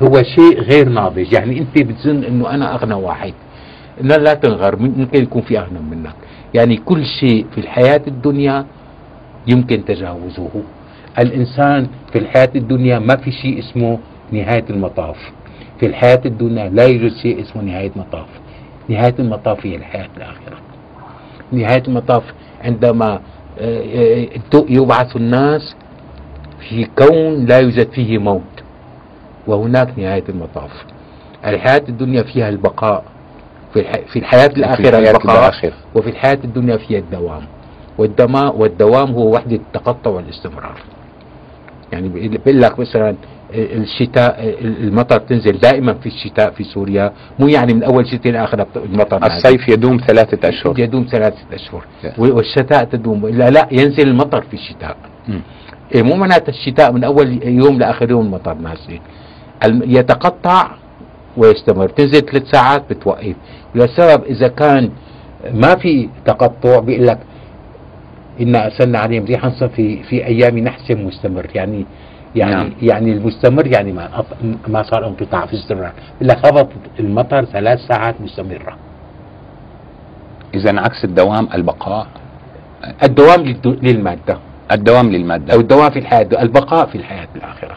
هو 0.02 0.22
شيء 0.22 0.60
غير 0.60 0.88
ناضج، 0.88 1.32
يعني 1.32 1.58
أنت 1.58 1.78
بتظن 1.78 2.24
إنه 2.24 2.50
أنا 2.50 2.74
أغنى 2.74 2.94
واحد. 2.94 3.34
لا 4.00 4.14
لا 4.14 4.34
تنغر 4.34 4.76
ممكن 4.76 5.22
يكون 5.22 5.42
في 5.42 5.58
أغنى 5.58 5.78
منك، 5.90 6.14
يعني 6.54 6.76
كل 6.76 7.04
شيء 7.20 7.46
في 7.54 7.58
الحياة 7.58 8.02
الدنيا 8.06 8.66
يمكن 9.46 9.84
تجاوزه. 9.84 10.50
الإنسان 11.18 11.86
في 12.12 12.18
الحياة 12.18 12.50
الدنيا 12.56 12.98
ما 12.98 13.16
في 13.16 13.32
شيء 13.32 13.58
اسمه 13.58 13.98
نهاية 14.32 14.64
المطاف. 14.70 15.16
في 15.80 15.86
الحياة 15.86 16.20
الدنيا 16.26 16.68
لا 16.68 16.84
يوجد 16.84 17.16
شيء 17.22 17.40
اسمه 17.40 17.62
نهاية 17.62 17.90
مطاف. 17.96 18.26
نهاية 18.88 19.14
المطاف 19.18 19.66
هي 19.66 19.76
الحياة 19.76 20.08
الآخرة. 20.16 20.58
نهاية 21.52 21.82
المطاف 21.88 22.22
عندما 22.64 23.20
آه، 23.60 24.28
يبعث 24.68 25.16
الناس 25.16 25.76
في 26.68 26.88
كون 26.98 27.46
لا 27.46 27.58
يوجد 27.58 27.90
فيه 27.90 28.18
موت 28.18 28.42
وهناك 29.46 29.98
نهاية 29.98 30.24
المطاف. 30.28 30.70
الحياة 31.46 31.82
الدنيا 31.88 32.22
فيها 32.22 32.48
البقاء 32.48 33.04
في 33.72 33.80
الح... 33.80 33.92
في 34.12 34.18
الحياة 34.18 34.46
الآخرة 34.56 34.88
الحياة 34.88 35.10
البقاء 35.10 35.38
الآخرة. 35.38 35.72
وفي 35.94 36.10
الحياة 36.10 36.38
الدنيا 36.44 36.76
فيها 36.76 36.98
الدوام. 36.98 37.42
والدما 37.98 38.50
والدوام 38.50 39.10
هو 39.10 39.34
وحده 39.34 39.56
التقطع 39.56 40.10
والاستمرار. 40.10 40.78
يعني 41.92 42.08
بيقول 42.08 42.60
لك 42.60 42.78
مثلا 42.78 43.14
الشتاء 43.54 44.56
المطر 44.60 45.18
تنزل 45.18 45.58
دائما 45.58 45.94
في 45.94 46.06
الشتاء 46.06 46.50
في 46.50 46.64
سوريا 46.64 47.12
مو 47.38 47.48
يعني 47.48 47.74
من 47.74 47.82
أول 47.82 48.06
شتاء 48.06 48.32
لاخر 48.32 48.66
المطر. 48.76 49.26
الصيف 49.26 49.68
يدوم 49.68 49.96
ثلاثة 50.06 50.48
أشهر 50.48 50.78
يدوم 50.78 51.06
ثلاثة 51.10 51.36
Yeah. 52.04 52.18
والشتاء 52.18 52.84
تدوم 52.84 53.26
لا 53.28 53.50
لا 53.50 53.68
ينزل 53.72 54.08
المطر 54.08 54.42
في 54.42 54.54
الشتاء 54.54 54.96
مم. 55.28 55.40
إيه 55.94 56.02
مو 56.02 56.16
معناتها 56.16 56.48
الشتاء 56.52 56.92
من 56.92 57.04
أول 57.04 57.42
يوم 57.42 57.78
لآخر 57.78 58.10
يوم 58.10 58.26
المطر 58.26 58.56
الم- 59.64 59.82
يتقطع 59.86 60.70
ويستمر. 61.36 61.88
تنزل 61.88 62.20
ثلاث 62.20 62.50
ساعات 62.50 62.82
بتوقف. 62.90 63.34
لسبب 63.74 64.24
إذا 64.24 64.48
كان 64.48 64.90
ما 65.54 65.74
في 65.76 66.08
تقطع 66.24 66.78
بيقول 66.78 67.06
لك 67.06 67.18
إنا 68.40 68.66
أرسلنا 68.66 68.98
عليهم 68.98 69.24
ريحا 69.24 69.50
في 69.50 70.02
في 70.02 70.26
أيام 70.26 70.58
نحس 70.58 70.90
مستمر. 70.90 71.46
يعني 71.54 71.86
يعني 72.36 72.54
نعم. 72.54 72.72
يعني 72.82 73.12
المستمر 73.12 73.66
يعني 73.66 73.92
ما 73.92 74.24
ما 74.68 74.82
صار 74.82 75.06
انقطاع 75.08 75.46
في 75.46 75.54
استمرار 75.54 75.92
إلا 76.22 76.34
خبط 76.34 76.68
المطر 77.00 77.44
ثلاث 77.44 77.80
ساعات 77.86 78.20
مستمرة. 78.20 78.76
إذا 80.54 80.80
عكس 80.80 81.04
الدوام 81.04 81.48
البقاء. 81.54 82.06
الدوام 83.02 83.56
للمادة. 83.64 84.38
الدوام 84.72 85.10
للمادة. 85.10 85.54
أو 85.54 85.60
الدوام 85.60 85.90
في 85.90 85.98
الحياة 85.98 86.28
البقاء 86.42 86.86
في 86.86 86.94
الحياة 86.98 87.28
الآخرة 87.36 87.74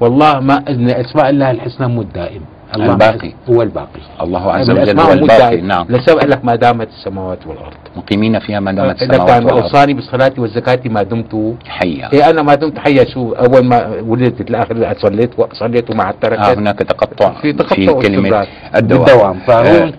والله 0.00 0.40
ما 0.40 0.64
أسماء 1.00 1.30
الله 1.30 1.50
الحسنى 1.50 1.88
مو 1.88 2.00
الدائم. 2.02 2.40
الله 2.74 2.92
الباقي. 2.92 3.32
هو 3.50 3.62
الباقي. 3.62 4.00
الله 4.22 4.52
عز 4.52 4.70
وجل 4.70 5.00
هو 5.00 5.12
الباقي. 5.12 5.60
نعم. 5.60 5.86
لسبب 5.88 6.24
لك 6.24 6.44
ما 6.44 6.54
دامت 6.54 6.88
السماوات 6.88 7.46
والأرض. 7.46 7.74
مقيمين 7.96 8.38
فيها 8.38 8.60
ما 8.60 8.72
دامت 8.72 9.02
السماوات 9.02 9.42
والأرض. 9.42 9.62
أوصاني 9.62 9.94
بالصلاة 9.94 10.32
والزكاة 10.38 10.80
ما 10.84 11.02
دمت. 11.02 11.54
حيا. 11.66 12.12
إيه 12.12 12.30
أنا 12.30 12.42
ما 12.42 12.54
دمت 12.54 12.78
حيا. 12.78 13.04
شو 13.04 13.32
أول 13.32 13.64
ما 13.64 14.00
ولدت 14.06 14.50
الآخر 14.50 14.94
صليت 15.02 15.30
صليت 15.52 15.90
ومع 15.90 16.10
التركت 16.10 16.40
آه 16.40 16.54
هناك 16.54 16.78
تقطع 16.78 17.40
في 17.40 17.52
تقطع 17.52 17.76
في 17.76 17.88
واستمرار. 17.88 18.46
الدوام. 18.76 19.04
بالدوام. 19.04 19.38
فهون 19.46 19.88
آه، 19.88 19.92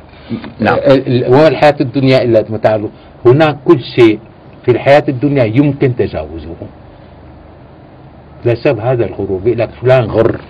نعم. 0.59 0.77
وما 1.27 1.47
الحياة 1.47 1.75
الدنيا 1.81 2.23
إلا 2.23 2.45
متاع. 2.49 2.79
هناك 3.25 3.57
كل 3.65 3.79
شيء 3.99 4.19
في 4.65 4.71
الحياة 4.71 5.03
الدنيا 5.09 5.43
يمكن 5.43 5.95
تجاوزه 5.95 6.55
لسبب 8.45 8.79
هذا 8.79 9.05
الغرور 9.05 9.39
بيقول 9.39 9.59
لك 9.59 9.69
فلان 9.81 10.03
غر. 10.05 10.41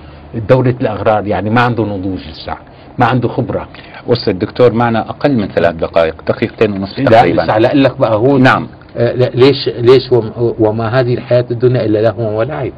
دولة 0.50 0.76
الأغرار 0.82 1.28
يعني 1.28 1.50
ما 1.50 1.62
عنده 1.62 1.84
نضوج 1.84 2.20
لسه 2.32 2.54
ما 2.98 3.06
عنده 3.06 3.28
خبرة. 3.28 3.68
وصل 4.08 4.32
الدكتور 4.32 4.74
معنا 4.74 5.10
أقل 5.10 5.38
من 5.38 5.48
ثلاث 5.48 5.76
دقائق. 5.76 6.16
دقيقتين 6.28 6.72
ونصف 6.72 7.00
لا 7.00 7.06
تقريبا. 7.06 7.52
على 7.54 7.68
أقول 7.68 7.84
لك 7.84 7.98
بقى 7.98 8.16
هون. 8.16 8.44
نعم. 8.44 8.68
آه 8.98 9.12
لا 9.14 9.26
ليش 9.26 9.70
ليش 9.78 10.12
وم- 10.12 10.54
وما 10.60 11.00
هذه 11.00 11.14
الحياة 11.14 11.46
الدنيا 11.52 11.86
إلا 11.86 12.00
لهو 12.02 12.40
ولعب 12.40 12.72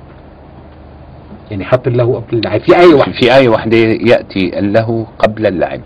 يعني 1.52 1.66
حط 1.66 1.88
له 1.88 2.16
قبل 2.16 2.38
اللعب 2.38 2.60
في 2.62 2.78
أي 2.78 2.94
واحد 2.94 3.12
في 3.12 3.36
آية 3.38 3.50
واحدة 3.50 3.78
يأتي 3.78 4.60
اللهو 4.60 5.04
قبل 5.20 5.46
اللعب؟ 5.46 5.82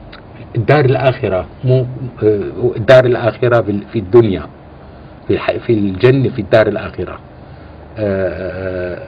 الدار 0.55 0.85
الآخرة 0.85 1.45
مو 1.63 1.85
آه، 2.23 2.41
الدار 2.77 3.05
الآخرة 3.05 3.61
في 3.93 3.99
الدنيا. 3.99 4.43
في. 5.27 5.59
في 5.59 5.73
الجنة 5.73 6.29
في 6.29 6.41
الدار 6.41 6.67
الآخرة. 6.67 7.19
آه، 7.97 9.07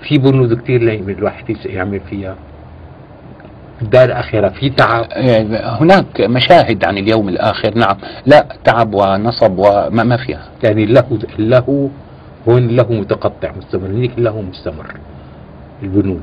في 0.00 0.18
بنود 0.18 0.60
كتير 0.60 0.82
لازم 0.82 1.10
الواحد 1.10 1.56
يعمل 1.66 2.00
فيها. 2.00 2.36
في 3.78 3.82
الدار 3.82 4.04
الآخرة 4.04 4.48
في 4.48 4.70
تعب. 4.70 5.06
هناك 5.80 6.20
مشاهد 6.20 6.84
عن 6.84 6.98
اليوم 6.98 7.28
الآخر 7.28 7.74
نعم. 7.74 7.96
لا 8.26 8.46
تعب 8.64 8.94
ونصب 8.94 9.58
وما 9.58 10.04
ما 10.04 10.16
فيها. 10.16 10.48
يعني 10.62 10.86
له 10.86 11.18
له 11.38 11.90
هون 12.48 12.68
له 12.68 12.92
متقطع 12.92 13.52
مستمر 13.56 13.86
هنيك 13.86 14.12
له 14.18 14.40
مستمر. 14.40 14.94
البنود. 15.82 16.22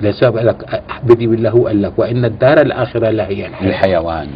لسبب 0.00 0.36
قال 0.36 0.46
لك 0.46 0.82
بدي 1.02 1.26
بالله 1.26 1.64
قال 1.64 1.82
لك 1.82 1.92
وإن 1.96 2.24
الدار 2.24 2.60
الآخرة 2.60 3.10
لهي 3.10 3.46
الحياة. 3.46 3.68
الحيوان 3.68 4.28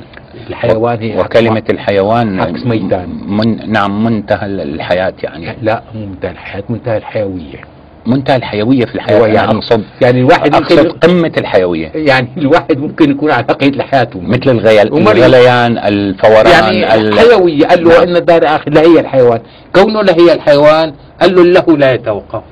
الحيوان 0.50 0.98
هي 1.00 1.20
وكلمة 1.20 1.62
الحيوان 1.70 2.40
عكس 2.40 2.66
ميدان. 2.66 3.08
من 3.28 3.72
نعم 3.72 4.04
منتهى 4.04 4.46
الحياة 4.46 5.12
يعني. 5.22 5.56
لا 5.62 5.82
منتهى 5.94 6.30
الحياة 6.30 6.64
منتهى 6.68 6.96
الحيوية. 6.96 7.60
منتهى 8.06 8.36
الحيوية 8.36 8.84
في 8.84 8.94
الحياة 8.94 9.26
يعني 9.26 9.50
أقصد 9.52 9.82
يعني 10.00 10.20
الواحد 10.20 10.54
أقصد 10.54 10.86
ممكن 10.86 10.90
قمة 10.98 11.32
الحيوية. 11.38 11.90
يعني 11.94 12.28
الواحد 12.36 12.78
ممكن 12.78 13.10
يكون 13.10 13.30
على 13.30 13.44
قيد 13.44 13.76
لحياته 13.76 14.20
مثل 14.20 14.50
الغيل 14.50 14.92
ومريض. 14.92 15.24
الغليان 15.24 15.78
الفوران 15.78 16.46
يعني 16.46 16.94
ال- 16.94 17.18
حيوية 17.18 17.66
قال 17.66 17.84
له 17.84 17.90
نعم. 17.98 18.02
إن 18.08 18.16
الدار 18.16 18.42
الآخرة 18.42 18.70
لهي 18.72 19.00
الحيوان. 19.00 19.40
كونه 19.74 20.02
لهي 20.02 20.32
الحيوان 20.32 20.92
قال 21.20 21.34
له 21.34 21.44
له 21.44 21.76
لا 21.76 21.92
يتوقف. 21.92 22.42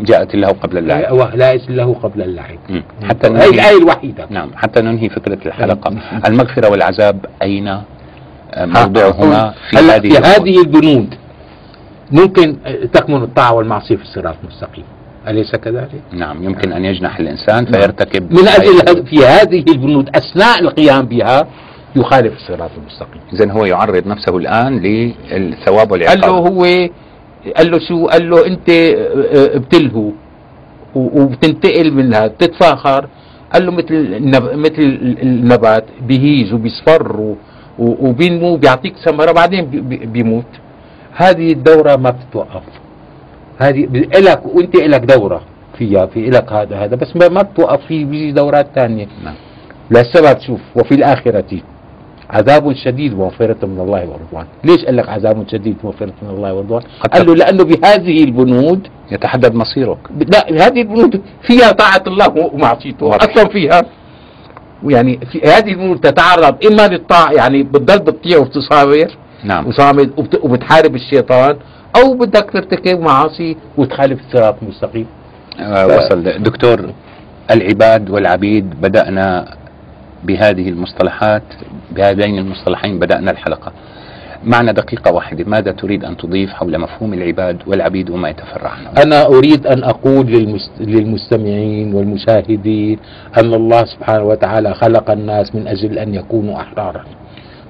جاءت 0.00 0.34
الله 0.34 0.48
قبل 0.48 0.78
اللعب. 0.78 1.36
لا 1.36 1.52
له 1.76 1.94
قبل 1.94 2.22
اللعب. 2.22 2.58
حتى 3.08 3.28
هي 3.28 3.48
الآية 3.48 3.78
الوحيدة. 3.78 4.26
نعم 4.30 4.50
حتى 4.56 4.82
ننهي 4.82 5.08
فكرة 5.08 5.38
الحلقة. 5.46 5.92
المغفرة 6.26 6.70
والعذاب 6.70 7.26
أين 7.42 7.78
موضعهما 8.58 9.54
في 9.70 9.76
هذه 9.76 10.08
في؟ 10.08 10.26
هذه 10.26 10.60
البنود 10.60 11.14
ممكن 12.10 12.56
تكمن 12.92 13.22
الطاعة 13.22 13.54
والمعصية 13.54 13.96
في 13.96 14.02
الصراط 14.02 14.36
المستقيم؟ 14.44 14.84
أليس 15.28 15.56
كذلك؟ 15.56 16.02
نعم 16.12 16.44
يمكن 16.44 16.72
أن 16.72 16.84
يجنح 16.84 17.18
الإنسان 17.18 17.64
فيرتكب 17.64 18.32
من 18.32 18.48
أجل 18.48 19.06
في 19.06 19.26
هذه 19.26 19.64
البنود 19.68 20.16
أثناء 20.16 20.60
القيام 20.60 21.06
بها 21.06 21.46
يخالف 21.96 22.32
الصراط 22.36 22.70
المستقيم. 22.78 23.20
إذن 23.32 23.50
هو 23.50 23.64
يعرض 23.64 24.06
نفسه 24.06 24.36
الآن 24.36 24.78
للثواب 24.78 25.92
قال 25.92 26.00
له 26.00 26.28
والعقاب 26.28 26.46
هو 26.46 26.88
قال 27.56 27.70
له 27.70 27.78
شو؟ 27.88 28.06
قال 28.06 28.30
له 28.30 28.46
أنت 28.46 28.70
آه، 28.70 29.54
آه، 29.54 29.58
بتلهو. 29.58 30.10
و- 30.94 31.20
وبتنتقل 31.22 31.92
منها. 31.92 32.26
بتتفاخر. 32.26 33.08
قال 33.52 33.66
له 33.66 33.72
مثل. 33.72 34.20
مثل 34.56 34.78
ال- 34.82 35.22
النبات 35.22 35.84
بيهيج 36.08 36.54
وبيصفر 36.54 37.34
وبينمو 37.78 38.56
بيعطيك 38.56 38.94
ثمرة 39.04 39.32
بعدين 39.32 39.64
بي... 39.66 39.80
بي- 39.80 40.06
بيموت. 40.06 40.44
هذه 41.14 41.52
الدورة 41.52 41.96
ما 41.96 42.10
بتتوقف. 42.10 42.62
هذه 43.58 43.84
إلك 44.18 44.46
وانت 44.46 44.74
إلك 44.74 45.00
دورة 45.16 45.40
فيها 45.78 46.06
في 46.06 46.28
إلك 46.28 46.52
هذا 46.52 46.76
هذا 46.76 46.96
بس 46.96 47.16
ما 47.16 47.42
بتوقف. 47.42 47.86
في 47.86 48.04
بيجي 48.04 48.32
دورات 48.32 48.66
ثانية 48.74 49.06
نعم. 49.24 49.34
للسبب 49.90 50.40
شوف 50.40 50.60
وفي 50.76 50.94
الآخرة 50.94 51.44
عذاب 52.30 52.72
شديد 52.84 53.12
ومغفرة 53.14 53.66
من 53.66 53.80
الله 53.80 54.00
ورضوان. 54.08 54.46
ليش 54.64 54.84
قال 54.84 54.96
لك 54.96 55.08
عذاب 55.08 55.48
شديد 55.48 55.76
ومغفرة 55.84 56.12
من 56.22 56.30
الله 56.30 56.54
ورضوان؟ 56.54 56.82
قال 57.12 57.26
له 57.26 57.34
لأنه 57.34 57.64
بهذه 57.64 58.24
البنود 58.24 58.88
يتحدد 59.10 59.54
مصيرك. 59.54 59.98
لا 60.32 60.66
هذه 60.66 60.80
البنود 60.82 61.22
فيها 61.42 61.72
طاعة 61.72 62.02
الله 62.06 62.28
ومعصيته. 62.54 63.16
أصلا 63.16 63.48
فيها. 63.48 63.82
يعني 64.86 65.18
في 65.32 65.40
هذه 65.42 65.72
البنود 65.72 66.00
تتعرض 66.00 66.66
إما 66.66 66.88
للطاعة 66.88 67.32
يعني 67.32 67.62
بتضل 67.62 67.98
بتطيع 67.98 68.38
وبتصابر 68.38 69.06
نعم. 69.44 69.66
وصامد 69.66 70.10
وبت- 70.16 70.40
وبتحارب 70.44 70.94
الشيطان 70.94 71.56
أو 71.96 72.14
بدك 72.14 72.50
ترتكب 72.52 73.00
معاصي 73.00 73.56
وتخالف 73.76 74.20
الصراط 74.20 74.56
المستقيم. 74.62 75.06
آه، 75.60 75.86
وصل. 75.86 76.22
دكتور 76.42 76.90
العباد 77.50 78.10
والعبيد 78.10 78.80
بدأنا 78.80 79.54
بهذه 80.24 80.68
المصطلحات 80.68 81.42
بهذين 81.92 82.38
المصطلحين 82.38 82.98
بدأنا 82.98 83.30
الحلقة. 83.30 83.72
معنا 84.44 84.72
دقيقة 84.72 85.12
واحدة. 85.12 85.44
ماذا 85.44 85.72
تريد 85.72 86.04
أن 86.04 86.16
تضيف 86.16 86.50
حول 86.52 86.78
مفهوم 86.78 87.14
العباد 87.14 87.58
والعبيد 87.66 88.10
وما 88.10 88.28
يتفرع 88.28 88.70
عنه 88.70 89.02
أنا 89.02 89.26
أريد 89.26 89.66
أن 89.66 89.84
أقول 89.84 90.26
للمست... 90.26 90.70
للمستمعين 90.80 91.94
والمشاهدين 91.94 92.98
أن 93.38 93.54
الله 93.54 93.84
سبحانه 93.84 94.22
وتعالى 94.24 94.74
خلق 94.74 95.10
الناس 95.10 95.54
من 95.54 95.66
أجل 95.68 95.98
أن 95.98 96.14
يكونوا 96.14 96.56
أحرارا 96.60 97.04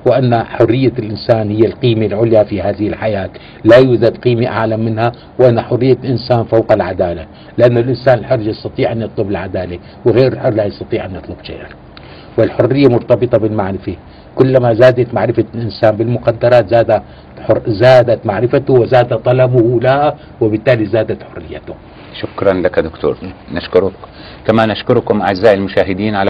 وأن 0.06 0.44
حرية 0.44 0.92
الإنسان 0.98 1.50
هي 1.50 1.66
القيمة 1.66 2.06
العليا 2.06 2.44
في 2.44 2.62
هذه 2.62 2.88
الحياة. 2.88 3.30
لا 3.64 3.76
يوجد 3.76 4.16
قيمة 4.16 4.46
أعلى 4.46 4.76
منها 4.76 5.12
وأن 5.40 5.60
حرية 5.60 5.96
الإنسان 6.04 6.44
فوق 6.44 6.72
العدالة 6.72 7.26
لأن 7.58 7.78
الإنسان 7.78 8.18
الحر 8.18 8.40
يستطيع 8.40 8.92
أن 8.92 9.02
يطلب 9.02 9.30
العدالة 9.30 9.78
وغير 10.06 10.32
الحر 10.32 10.50
لا 10.50 10.64
يستطيع 10.64 11.04
أن 11.04 11.14
يطلب 11.14 11.36
شيئا. 11.42 11.66
والحرية 12.39 12.89
مرتبطة 12.89 13.39
بالمعرفة. 13.39 13.97
كلما 14.34 14.74
زادت 14.74 15.14
معرفة 15.14 15.45
الإنسان 15.55 15.97
بالمقدرات 15.97 16.68
زاد 16.68 17.03
حر... 17.47 17.62
زادت 17.66 18.26
معرفته 18.26 18.74
وزاد 18.74 19.16
طلبه 19.18 19.80
لها 19.80 20.14
وبالتالي 20.41 20.86
زادت 20.86 21.22
حريته. 21.22 21.74
شكرا 22.20 22.53
لك 22.53 22.78
دكتور. 22.78 23.16
نشكرك. 23.53 23.93
كما 24.47 24.66
نشكركم 24.66 25.22
أعزائي 25.22 25.55
المشاهدين 25.55 26.14
على 26.14 26.28